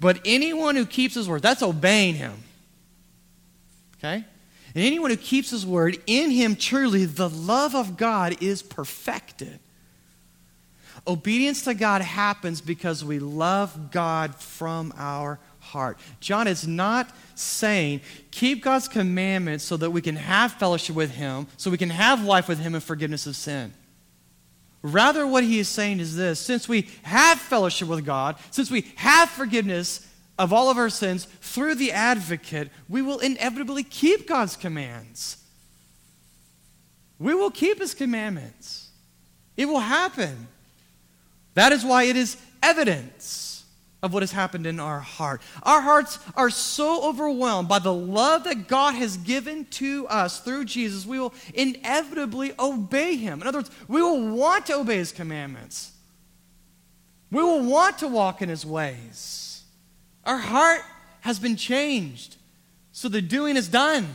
But 0.00 0.20
anyone 0.24 0.76
who 0.76 0.86
keeps 0.86 1.14
his 1.14 1.28
word, 1.28 1.42
that's 1.42 1.62
obeying 1.62 2.14
him. 2.14 2.34
Okay? 3.98 4.24
And 4.74 4.84
anyone 4.84 5.10
who 5.10 5.16
keeps 5.16 5.50
his 5.50 5.64
word, 5.64 5.98
in 6.06 6.30
him 6.30 6.54
truly 6.56 7.06
the 7.06 7.30
love 7.30 7.74
of 7.74 7.96
God 7.96 8.42
is 8.42 8.62
perfected. 8.62 9.58
Obedience 11.06 11.62
to 11.64 11.74
God 11.74 12.02
happens 12.02 12.60
because 12.60 13.04
we 13.04 13.18
love 13.18 13.90
God 13.90 14.34
from 14.34 14.92
our 14.96 15.38
heart. 15.60 15.98
John 16.20 16.46
is 16.48 16.66
not 16.66 17.10
saying 17.34 18.00
keep 18.30 18.62
God's 18.62 18.88
commandments 18.88 19.64
so 19.64 19.76
that 19.76 19.90
we 19.90 20.00
can 20.00 20.16
have 20.16 20.52
fellowship 20.52 20.96
with 20.96 21.12
him, 21.12 21.46
so 21.56 21.70
we 21.70 21.78
can 21.78 21.90
have 21.90 22.24
life 22.24 22.48
with 22.48 22.58
him 22.58 22.74
and 22.74 22.82
forgiveness 22.82 23.26
of 23.26 23.36
sin. 23.36 23.72
Rather, 24.92 25.26
what 25.26 25.42
he 25.42 25.58
is 25.58 25.68
saying 25.68 25.98
is 25.98 26.14
this 26.14 26.38
since 26.38 26.68
we 26.68 26.88
have 27.02 27.40
fellowship 27.40 27.88
with 27.88 28.04
God, 28.04 28.36
since 28.52 28.70
we 28.70 28.92
have 28.96 29.28
forgiveness 29.28 30.06
of 30.38 30.52
all 30.52 30.70
of 30.70 30.78
our 30.78 30.90
sins 30.90 31.24
through 31.40 31.74
the 31.74 31.90
advocate, 31.90 32.70
we 32.88 33.02
will 33.02 33.18
inevitably 33.18 33.82
keep 33.82 34.28
God's 34.28 34.56
commands. 34.56 35.38
We 37.18 37.34
will 37.34 37.50
keep 37.50 37.80
his 37.80 37.94
commandments. 37.94 38.90
It 39.56 39.66
will 39.66 39.80
happen. 39.80 40.46
That 41.54 41.72
is 41.72 41.84
why 41.84 42.04
it 42.04 42.16
is 42.16 42.36
evidence 42.62 43.45
of 44.06 44.14
what 44.14 44.22
has 44.22 44.32
happened 44.32 44.66
in 44.66 44.78
our 44.78 45.00
heart. 45.00 45.42
Our 45.64 45.82
hearts 45.82 46.20
are 46.36 46.48
so 46.48 47.02
overwhelmed 47.02 47.68
by 47.68 47.80
the 47.80 47.92
love 47.92 48.44
that 48.44 48.68
God 48.68 48.94
has 48.94 49.16
given 49.16 49.64
to 49.72 50.06
us 50.06 50.40
through 50.40 50.64
Jesus, 50.66 51.04
we 51.04 51.18
will 51.18 51.34
inevitably 51.52 52.52
obey 52.58 53.16
Him. 53.16 53.42
In 53.42 53.48
other 53.48 53.58
words, 53.58 53.70
we 53.88 54.00
will 54.00 54.28
want 54.28 54.66
to 54.66 54.76
obey 54.76 54.96
His 54.96 55.12
commandments, 55.12 55.92
we 57.30 57.42
will 57.42 57.64
want 57.64 57.98
to 57.98 58.08
walk 58.08 58.40
in 58.40 58.48
His 58.48 58.64
ways. 58.64 59.64
Our 60.24 60.38
heart 60.38 60.82
has 61.20 61.38
been 61.38 61.56
changed, 61.56 62.36
so 62.92 63.08
the 63.08 63.20
doing 63.20 63.56
is 63.56 63.68
done. 63.68 64.06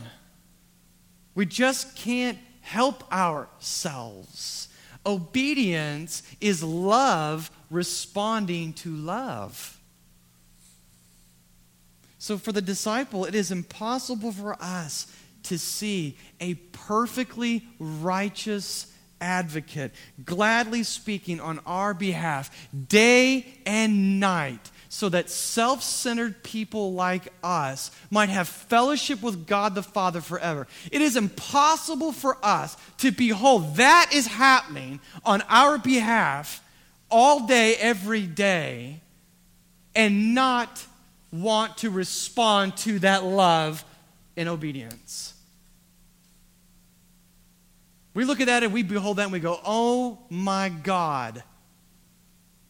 We 1.34 1.46
just 1.46 1.96
can't 1.96 2.38
help 2.62 3.10
ourselves. 3.12 4.68
Obedience 5.04 6.22
is 6.40 6.62
love 6.62 7.50
responding 7.70 8.72
to 8.74 8.94
love. 8.94 9.78
So, 12.22 12.38
for 12.38 12.52
the 12.52 12.62
disciple, 12.62 13.24
it 13.24 13.34
is 13.34 13.50
impossible 13.50 14.30
for 14.30 14.56
us 14.62 15.08
to 15.42 15.58
see 15.58 16.16
a 16.38 16.54
perfectly 16.54 17.64
righteous 17.80 18.86
advocate 19.20 19.90
gladly 20.24 20.84
speaking 20.84 21.40
on 21.40 21.58
our 21.66 21.94
behalf 21.94 22.68
day 22.88 23.44
and 23.66 24.20
night 24.20 24.70
so 24.88 25.08
that 25.08 25.30
self 25.30 25.82
centered 25.82 26.44
people 26.44 26.92
like 26.92 27.32
us 27.42 27.90
might 28.08 28.28
have 28.28 28.46
fellowship 28.46 29.20
with 29.20 29.44
God 29.48 29.74
the 29.74 29.82
Father 29.82 30.20
forever. 30.20 30.68
It 30.92 31.02
is 31.02 31.16
impossible 31.16 32.12
for 32.12 32.38
us 32.40 32.76
to 32.98 33.10
behold 33.10 33.74
that 33.78 34.12
is 34.14 34.28
happening 34.28 35.00
on 35.24 35.42
our 35.48 35.76
behalf 35.76 36.62
all 37.10 37.48
day, 37.48 37.74
every 37.74 38.28
day, 38.28 39.00
and 39.96 40.36
not 40.36 40.86
want 41.32 41.78
to 41.78 41.90
respond 41.90 42.76
to 42.78 42.98
that 43.00 43.24
love 43.24 43.84
in 44.36 44.48
obedience. 44.48 45.34
We 48.14 48.24
look 48.24 48.40
at 48.40 48.46
that 48.46 48.62
and 48.62 48.72
we 48.72 48.82
behold 48.82 49.16
that 49.16 49.24
and 49.24 49.32
we 49.32 49.40
go, 49.40 49.58
Oh 49.64 50.18
my 50.28 50.68
God, 50.68 51.42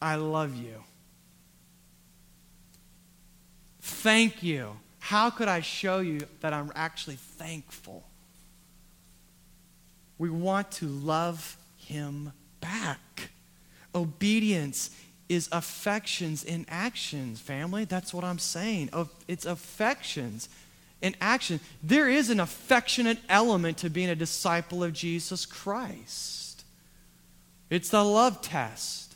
I 0.01 0.15
love 0.15 0.55
you. 0.55 0.83
Thank 3.81 4.41
you. 4.41 4.77
How 4.99 5.29
could 5.29 5.49
I 5.49 5.59
show 5.59 5.99
you 5.99 6.21
that 6.39 6.53
I'm 6.53 6.71
actually 6.75 7.17
thankful? 7.17 8.05
We 10.17 10.29
want 10.29 10.71
to 10.73 10.87
love 10.87 11.57
him 11.75 12.31
back. 12.61 13.29
Obedience 13.93 14.89
is 15.33 15.49
affections 15.51 16.43
in 16.43 16.65
actions, 16.69 17.39
family. 17.39 17.85
That's 17.85 18.13
what 18.13 18.23
I'm 18.23 18.39
saying. 18.39 18.89
It's 19.27 19.45
affections 19.45 20.49
in 21.01 21.15
action. 21.19 21.59
There 21.81 22.07
is 22.07 22.29
an 22.29 22.39
affectionate 22.39 23.19
element 23.27 23.79
to 23.79 23.89
being 23.89 24.09
a 24.09 24.15
disciple 24.15 24.83
of 24.83 24.93
Jesus 24.93 25.45
Christ. 25.45 26.63
It's 27.69 27.89
the 27.89 28.03
love 28.03 28.41
test. 28.41 29.15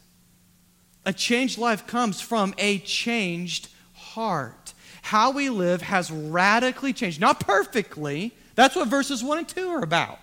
A 1.05 1.13
changed 1.13 1.57
life 1.57 1.87
comes 1.87 2.19
from 2.19 2.53
a 2.57 2.79
changed 2.79 3.69
heart. 3.93 4.73
How 5.03 5.31
we 5.31 5.49
live 5.49 5.81
has 5.83 6.11
radically 6.11 6.91
changed. 6.91 7.21
Not 7.21 7.39
perfectly. 7.39 8.33
That's 8.55 8.75
what 8.75 8.89
verses 8.89 9.23
1 9.23 9.37
and 9.37 9.47
2 9.47 9.69
are 9.69 9.83
about. 9.83 10.19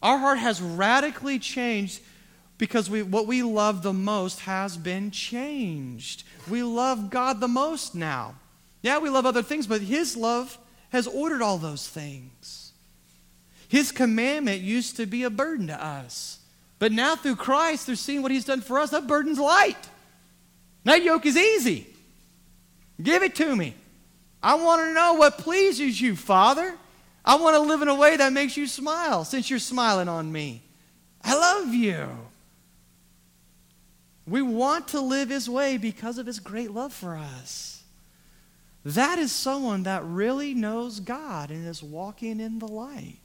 Our 0.00 0.16
heart 0.16 0.38
has 0.38 0.62
radically 0.62 1.38
changed 1.38 2.00
because 2.58 2.90
we, 2.90 3.02
what 3.02 3.26
we 3.26 3.42
love 3.42 3.82
the 3.82 3.92
most 3.92 4.40
has 4.40 4.76
been 4.76 5.10
changed. 5.10 6.24
We 6.50 6.62
love 6.62 7.08
God 7.08 7.40
the 7.40 7.48
most 7.48 7.94
now. 7.94 8.34
Yeah, 8.82 8.98
we 8.98 9.08
love 9.08 9.26
other 9.26 9.42
things, 9.42 9.66
but 9.66 9.80
His 9.80 10.16
love 10.16 10.58
has 10.90 11.06
ordered 11.06 11.40
all 11.40 11.58
those 11.58 11.88
things. 11.88 12.72
His 13.68 13.92
commandment 13.92 14.60
used 14.62 14.96
to 14.96 15.06
be 15.06 15.22
a 15.22 15.30
burden 15.30 15.68
to 15.68 15.84
us. 15.84 16.40
But 16.78 16.92
now 16.92 17.16
through 17.16 17.36
Christ, 17.36 17.86
through 17.86 17.96
seeing 17.96 18.22
what 18.22 18.30
He's 18.30 18.44
done 18.44 18.60
for 18.60 18.78
us, 18.78 18.90
that 18.90 19.06
burden's 19.06 19.38
light. 19.38 19.88
That 20.84 21.02
yoke 21.02 21.26
is 21.26 21.36
easy. 21.36 21.86
Give 23.00 23.22
it 23.22 23.34
to 23.36 23.54
me. 23.54 23.74
I 24.42 24.54
want 24.54 24.82
to 24.82 24.94
know 24.94 25.14
what 25.14 25.38
pleases 25.38 26.00
you, 26.00 26.16
Father. 26.16 26.74
I 27.24 27.36
want 27.36 27.54
to 27.54 27.60
live 27.60 27.82
in 27.82 27.88
a 27.88 27.94
way 27.94 28.16
that 28.16 28.32
makes 28.32 28.56
you 28.56 28.66
smile 28.66 29.24
since 29.24 29.50
you're 29.50 29.58
smiling 29.58 30.08
on 30.08 30.30
me. 30.32 30.62
I 31.22 31.34
love 31.34 31.74
you. 31.74 32.08
We 34.28 34.42
want 34.42 34.88
to 34.88 35.00
live 35.00 35.30
His 35.30 35.48
way 35.48 35.78
because 35.78 36.18
of 36.18 36.26
His 36.26 36.38
great 36.38 36.70
love 36.70 36.92
for 36.92 37.16
us. 37.16 37.82
That 38.84 39.18
is 39.18 39.32
someone 39.32 39.84
that 39.84 40.04
really 40.04 40.54
knows 40.54 41.00
God 41.00 41.50
and 41.50 41.66
is 41.66 41.82
walking 41.82 42.40
in 42.40 42.58
the 42.58 42.68
light. 42.68 43.18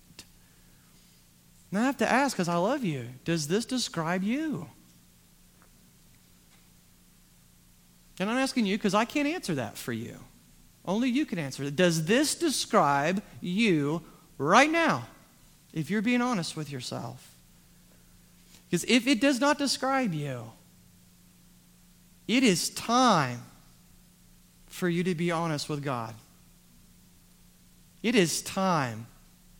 And 1.71 1.79
I 1.79 1.85
have 1.85 1.97
to 1.97 2.09
ask, 2.09 2.35
because 2.35 2.47
I 2.47 2.57
love 2.57 2.83
you, 2.83 3.07
does 3.25 3.47
this 3.47 3.65
describe 3.65 4.23
you? 4.23 4.67
And 8.19 8.29
I'm 8.29 8.37
asking 8.37 8.65
you 8.65 8.77
because 8.77 8.93
I 8.93 9.05
can't 9.05 9.27
answer 9.27 9.55
that 9.55 9.77
for 9.77 9.91
you. 9.91 10.17
Only 10.85 11.09
you 11.09 11.25
can 11.25 11.39
answer 11.39 11.63
it. 11.63 11.75
Does 11.75 12.05
this 12.05 12.35
describe 12.35 13.23
you 13.41 14.03
right 14.37 14.69
now, 14.69 15.07
if 15.73 15.89
you're 15.89 16.01
being 16.01 16.21
honest 16.21 16.55
with 16.55 16.71
yourself? 16.71 17.33
Because 18.69 18.83
if 18.85 19.07
it 19.07 19.19
does 19.21 19.39
not 19.39 19.57
describe 19.57 20.13
you, 20.13 20.51
it 22.27 22.43
is 22.43 22.69
time 22.69 23.41
for 24.67 24.89
you 24.89 25.03
to 25.03 25.15
be 25.15 25.31
honest 25.31 25.69
with 25.69 25.83
God. 25.83 26.15
It 28.01 28.15
is 28.15 28.41
time, 28.41 29.07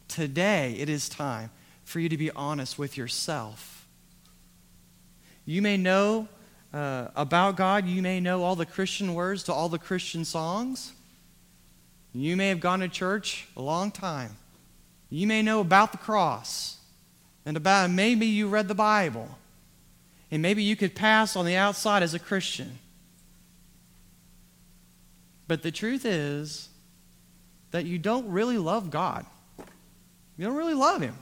today, 0.08 0.76
it 0.80 0.90
is 0.90 1.08
time 1.08 1.50
for 1.84 2.00
you 2.00 2.10
to 2.10 2.18
be 2.18 2.32
honest 2.32 2.78
with 2.78 2.98
yourself. 2.98 3.88
You 5.46 5.62
may 5.62 5.78
know 5.78 6.28
uh, 6.74 7.08
about 7.16 7.56
God, 7.56 7.86
you 7.86 8.02
may 8.02 8.20
know 8.20 8.44
all 8.44 8.56
the 8.56 8.66
Christian 8.66 9.14
words 9.14 9.44
to 9.44 9.54
all 9.54 9.70
the 9.70 9.78
Christian 9.78 10.26
songs. 10.26 10.94
You 12.14 12.36
may 12.36 12.50
have 12.50 12.60
gone 12.60 12.80
to 12.80 12.88
church 12.88 13.48
a 13.56 13.62
long 13.62 13.92
time. 13.92 14.36
You 15.10 15.28
may 15.28 15.42
know 15.42 15.60
about 15.60 15.92
the 15.92 15.98
cross 15.98 16.78
and 17.46 17.58
about 17.58 17.92
maybe 17.92 18.26
you 18.26 18.48
read 18.48 18.68
the 18.68 18.76
Bible. 18.76 19.38
And 20.34 20.42
maybe 20.42 20.64
you 20.64 20.76
could 20.76 20.96
pass 20.96 21.36
on 21.36 21.46
the 21.46 21.56
outside 21.58 22.02
as 22.02 22.16
a 22.16 22.20
Christian. 22.20 22.80
But 25.48 25.62
the 25.62 25.70
truth 25.70 26.06
is 26.06 26.70
that 27.70 27.86
you 27.86 28.00
don't 28.00 28.28
really 28.28 28.58
love 28.58 28.90
God. 28.90 29.28
You 29.60 30.48
don't 30.48 30.56
really 30.56 30.74
love 30.74 31.02
Him. 31.02 31.16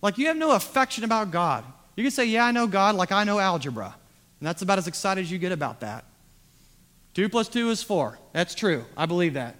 Like 0.00 0.16
you 0.16 0.28
have 0.28 0.36
no 0.36 0.52
affection 0.52 1.02
about 1.02 1.32
God. 1.32 1.64
You 1.96 2.04
can 2.04 2.12
say, 2.12 2.26
Yeah, 2.26 2.44
I 2.44 2.52
know 2.52 2.68
God 2.68 2.94
like 2.94 3.10
I 3.10 3.24
know 3.24 3.40
algebra. 3.40 3.96
And 4.38 4.46
that's 4.46 4.62
about 4.62 4.78
as 4.78 4.86
excited 4.86 5.22
as 5.22 5.32
you 5.32 5.38
get 5.38 5.50
about 5.50 5.80
that. 5.80 6.04
Two 7.14 7.28
plus 7.28 7.48
two 7.48 7.68
is 7.70 7.82
four. 7.82 8.16
That's 8.32 8.54
true. 8.54 8.84
I 8.96 9.06
believe 9.06 9.34
that. 9.34 9.56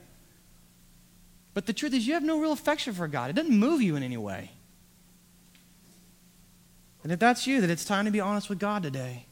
But 1.55 1.67
the 1.67 1.73
truth 1.73 1.93
is, 1.93 2.07
you 2.07 2.15
have 2.15 2.23
no 2.23 2.39
real 2.39 2.53
affection 2.53 2.95
for 2.95 3.09
God. 3.09 3.31
It 3.31 3.33
doesn't 3.33 3.59
move 3.59 3.83
you 3.83 3.97
in 3.97 4.05
any 4.05 4.17
way. 4.17 4.53
And 7.03 7.11
if 7.11 7.19
that's 7.19 7.47
you, 7.47 7.61
then 7.61 7.71
it's 7.71 7.85
time 7.85 8.05
to 8.05 8.11
be 8.11 8.21
honest 8.21 8.49
with 8.49 8.59
God 8.59 8.83
today. 8.83 9.27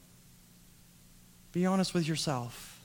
Be 1.52 1.66
honest 1.66 1.94
with 1.94 2.06
yourself. 2.06 2.80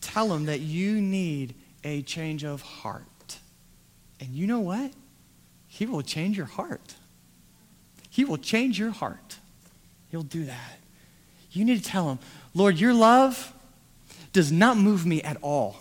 Tell 0.00 0.32
Him 0.32 0.46
that 0.46 0.60
you 0.60 1.00
need 1.00 1.54
a 1.84 2.02
change 2.02 2.44
of 2.44 2.62
heart. 2.62 3.04
And 4.18 4.30
you 4.30 4.46
know 4.46 4.60
what? 4.60 4.92
He 5.68 5.86
will 5.86 6.02
change 6.02 6.36
your 6.36 6.46
heart. 6.46 6.94
He 8.10 8.24
will 8.24 8.38
change 8.38 8.78
your 8.78 8.90
heart. 8.90 9.36
He'll 10.10 10.22
do 10.22 10.44
that. 10.46 10.78
You 11.52 11.64
need 11.64 11.82
to 11.82 11.84
tell 11.84 12.08
Him, 12.10 12.18
Lord, 12.54 12.78
your 12.78 12.94
love 12.94 13.52
does 14.32 14.50
not 14.50 14.76
move 14.76 15.06
me 15.06 15.22
at 15.22 15.36
all. 15.42 15.76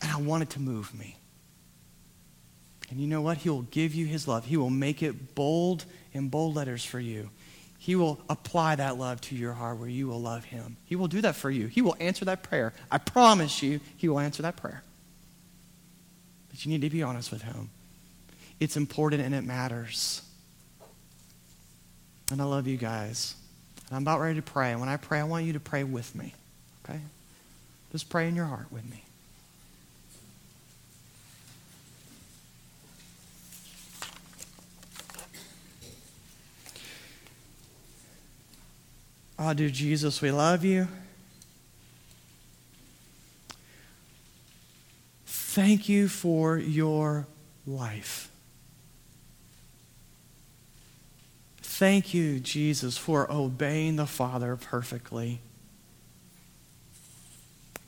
And 0.00 0.10
I 0.10 0.20
want 0.20 0.42
it 0.42 0.50
to 0.50 0.60
move 0.60 0.94
me. 0.98 1.16
And 2.92 3.00
you 3.00 3.06
know 3.06 3.22
what? 3.22 3.38
He 3.38 3.48
will 3.48 3.62
give 3.62 3.94
you 3.94 4.04
his 4.04 4.28
love. 4.28 4.44
He 4.44 4.58
will 4.58 4.68
make 4.68 5.02
it 5.02 5.34
bold 5.34 5.86
in 6.12 6.28
bold 6.28 6.54
letters 6.54 6.84
for 6.84 7.00
you. 7.00 7.30
He 7.78 7.96
will 7.96 8.20
apply 8.28 8.76
that 8.76 8.98
love 8.98 9.22
to 9.22 9.34
your 9.34 9.54
heart 9.54 9.78
where 9.78 9.88
you 9.88 10.08
will 10.08 10.20
love 10.20 10.44
him. 10.44 10.76
He 10.84 10.94
will 10.94 11.08
do 11.08 11.22
that 11.22 11.34
for 11.34 11.50
you. 11.50 11.68
He 11.68 11.80
will 11.80 11.96
answer 11.98 12.26
that 12.26 12.42
prayer. 12.42 12.74
I 12.90 12.98
promise 12.98 13.62
you, 13.62 13.80
he 13.96 14.10
will 14.10 14.18
answer 14.18 14.42
that 14.42 14.56
prayer. 14.56 14.82
But 16.50 16.66
you 16.66 16.70
need 16.70 16.82
to 16.82 16.90
be 16.90 17.02
honest 17.02 17.32
with 17.32 17.40
him. 17.40 17.70
It's 18.60 18.76
important 18.76 19.22
and 19.22 19.34
it 19.34 19.42
matters. 19.42 20.20
And 22.30 22.42
I 22.42 22.44
love 22.44 22.66
you 22.66 22.76
guys. 22.76 23.36
And 23.88 23.96
I'm 23.96 24.02
about 24.02 24.20
ready 24.20 24.34
to 24.34 24.42
pray. 24.42 24.72
And 24.72 24.80
when 24.80 24.90
I 24.90 24.98
pray, 24.98 25.18
I 25.18 25.24
want 25.24 25.46
you 25.46 25.54
to 25.54 25.60
pray 25.60 25.82
with 25.82 26.14
me. 26.14 26.34
Okay? 26.84 27.00
Just 27.90 28.10
pray 28.10 28.28
in 28.28 28.36
your 28.36 28.44
heart 28.44 28.70
with 28.70 28.84
me. 28.84 29.02
Oh, 39.44 39.52
dear 39.54 39.70
Jesus, 39.70 40.22
we 40.22 40.30
love 40.30 40.64
you. 40.64 40.86
Thank 45.26 45.88
you 45.88 46.06
for 46.06 46.56
your 46.56 47.26
life. 47.66 48.30
Thank 51.60 52.14
you, 52.14 52.38
Jesus, 52.38 52.96
for 52.96 53.28
obeying 53.32 53.96
the 53.96 54.06
Father 54.06 54.54
perfectly 54.54 55.40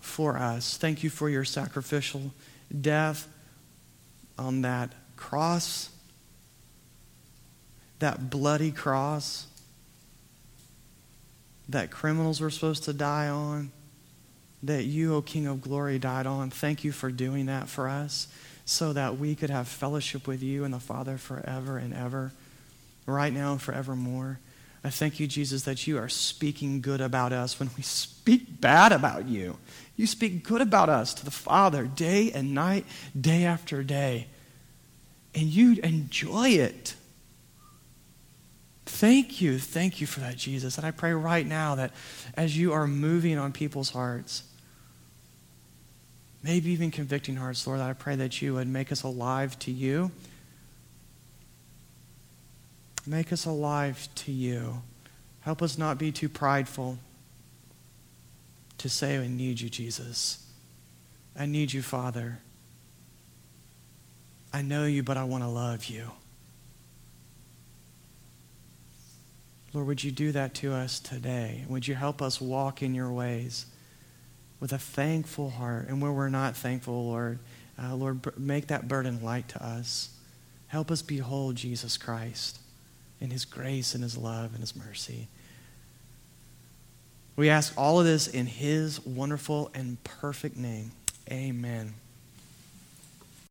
for 0.01 0.37
us. 0.37 0.77
Thank 0.77 1.05
you 1.05 1.09
for 1.11 1.31
your 1.31 1.45
sacrificial 1.45 2.33
death 2.81 3.29
on 4.37 4.63
that 4.63 4.91
cross, 5.15 5.91
that 8.01 8.29
bloody 8.29 8.73
cross 8.73 9.47
that 11.69 11.91
criminals 11.91 12.41
were 12.41 12.51
supposed 12.51 12.85
to 12.85 12.93
die 12.93 13.29
on, 13.29 13.73
that 14.63 14.85
you, 14.85 15.15
O 15.15 15.23
King 15.23 15.47
of 15.47 15.63
Glory, 15.63 15.99
died 15.99 16.27
on. 16.27 16.51
Thank 16.51 16.85
you 16.85 16.93
for 16.93 17.11
doing 17.11 17.47
that 17.47 17.69
for 17.69 17.89
us 17.89 18.29
so 18.65 18.93
that 18.93 19.19
we 19.19 19.35
could 19.35 19.51
have 19.51 19.69
fellowship 19.69 20.27
with 20.27 20.43
you 20.43 20.65
and 20.65 20.73
the 20.73 20.81
Father 20.81 21.19
forever 21.19 21.77
and 21.77 21.93
ever, 21.93 22.33
right 23.07 23.33
now 23.33 23.53
and 23.53 23.61
forevermore. 23.61 24.39
I 24.83 24.91
thank 24.91 25.19
you, 25.19 25.27
Jesus, 25.27 25.63
that 25.63 25.87
you 25.87 25.99
are 25.99 26.11
speaking 26.11 26.83
good 26.83 27.01
about 27.01 27.33
us 27.33 27.59
when 27.59 27.71
we 27.77 27.83
speak 27.83 28.61
bad 28.61 28.93
about 28.93 29.27
you. 29.27 29.57
You 29.97 30.07
speak 30.07 30.45
good 30.45 30.61
about 30.61 30.89
us 30.89 31.15
to 31.15 31.25
the 31.25 31.31
Father 31.31 31.85
day 31.85 32.33
and 32.33 32.55
night, 32.55 32.85
day 33.19 33.45
after 33.45 33.83
day. 33.83 34.27
And 35.35 35.45
you 35.45 35.81
enjoy 35.83 36.51
it. 36.51 36.95
Thank 38.87 39.41
you. 39.41 39.59
Thank 39.59 40.01
you 40.01 40.07
for 40.07 40.21
that, 40.21 40.37
Jesus. 40.37 40.77
And 40.77 40.87
I 40.87 40.91
pray 40.91 41.13
right 41.13 41.47
now 41.47 41.75
that 41.77 41.93
as 42.37 42.57
you 42.57 42.73
are 42.73 42.87
moving 42.87 43.39
on 43.39 43.53
people's 43.53 43.91
hearts, 43.91 44.43
maybe 46.43 46.71
even 46.71 46.91
convicting 46.91 47.37
hearts, 47.37 47.67
Lord, 47.67 47.81
I 47.81 47.93
pray 47.95 48.17
that 48.17 48.43
you 48.43 48.55
would 48.55 48.69
make 48.69 48.93
us 48.93 49.03
alive 49.03 49.59
to 49.61 49.71
you. 49.71 50.11
Make 53.07 53.33
us 53.33 53.47
alive 53.47 54.09
to 54.17 54.33
you. 54.33 54.83
Help 55.41 55.63
us 55.63 55.77
not 55.77 55.99
be 55.99 56.13
too 56.13 56.29
prideful 56.29 56.99
to 58.79 58.89
say, 58.89 59.19
I 59.19 59.27
need 59.27 59.61
you, 59.61 59.69
Jesus. 59.69 60.47
I 61.39 61.47
need 61.47 61.73
you, 61.73 61.83
Father. 61.83 62.39
I 64.53 64.63
know 64.63 64.85
you, 64.85 65.03
but 65.03 65.17
I 65.17 65.25
want 65.25 65.43
to 65.43 65.49
love 65.49 65.87
you. 65.87 66.11
Lord, 69.75 69.89
would 69.89 70.05
you 70.05 70.13
do 70.13 70.31
that 70.31 70.55
to 70.55 70.73
us 70.73 71.01
today? 71.01 71.65
Would 71.69 71.89
you 71.89 71.97
help 71.97 72.23
us 72.23 72.41
walk 72.41 72.81
in 72.81 72.95
your 72.95 73.11
ways 73.11 73.67
with 74.61 74.73
a 74.73 74.79
thankful 74.79 75.51
heart? 75.51 75.89
And 75.89 76.01
where 76.01 76.13
we're 76.13 76.29
not 76.29 76.57
thankful, 76.57 77.07
Lord, 77.09 77.41
uh, 77.83 77.97
Lord, 77.97 78.39
make 78.39 78.69
that 78.69 78.87
burden 78.87 79.21
light 79.21 79.49
to 79.49 79.63
us. 79.63 80.11
Help 80.69 80.93
us 80.93 81.03
behold 81.03 81.57
Jesus 81.57 81.97
Christ 81.97 82.61
in 83.21 83.31
his 83.31 83.45
grace 83.45 83.95
and 83.95 84.05
his 84.05 84.17
love 84.17 84.53
and 84.53 84.61
his 84.61 84.77
mercy. 84.77 85.27
We 87.35 87.51
ask 87.51 87.75
all 87.77 87.99
of 87.99 88.07
this 88.07 88.29
in 88.29 88.47
his 88.47 89.05
wonderful 89.05 89.73
and 89.75 90.03
perfect 90.05 90.57
name. 90.57 90.93
Amen. 91.29 91.95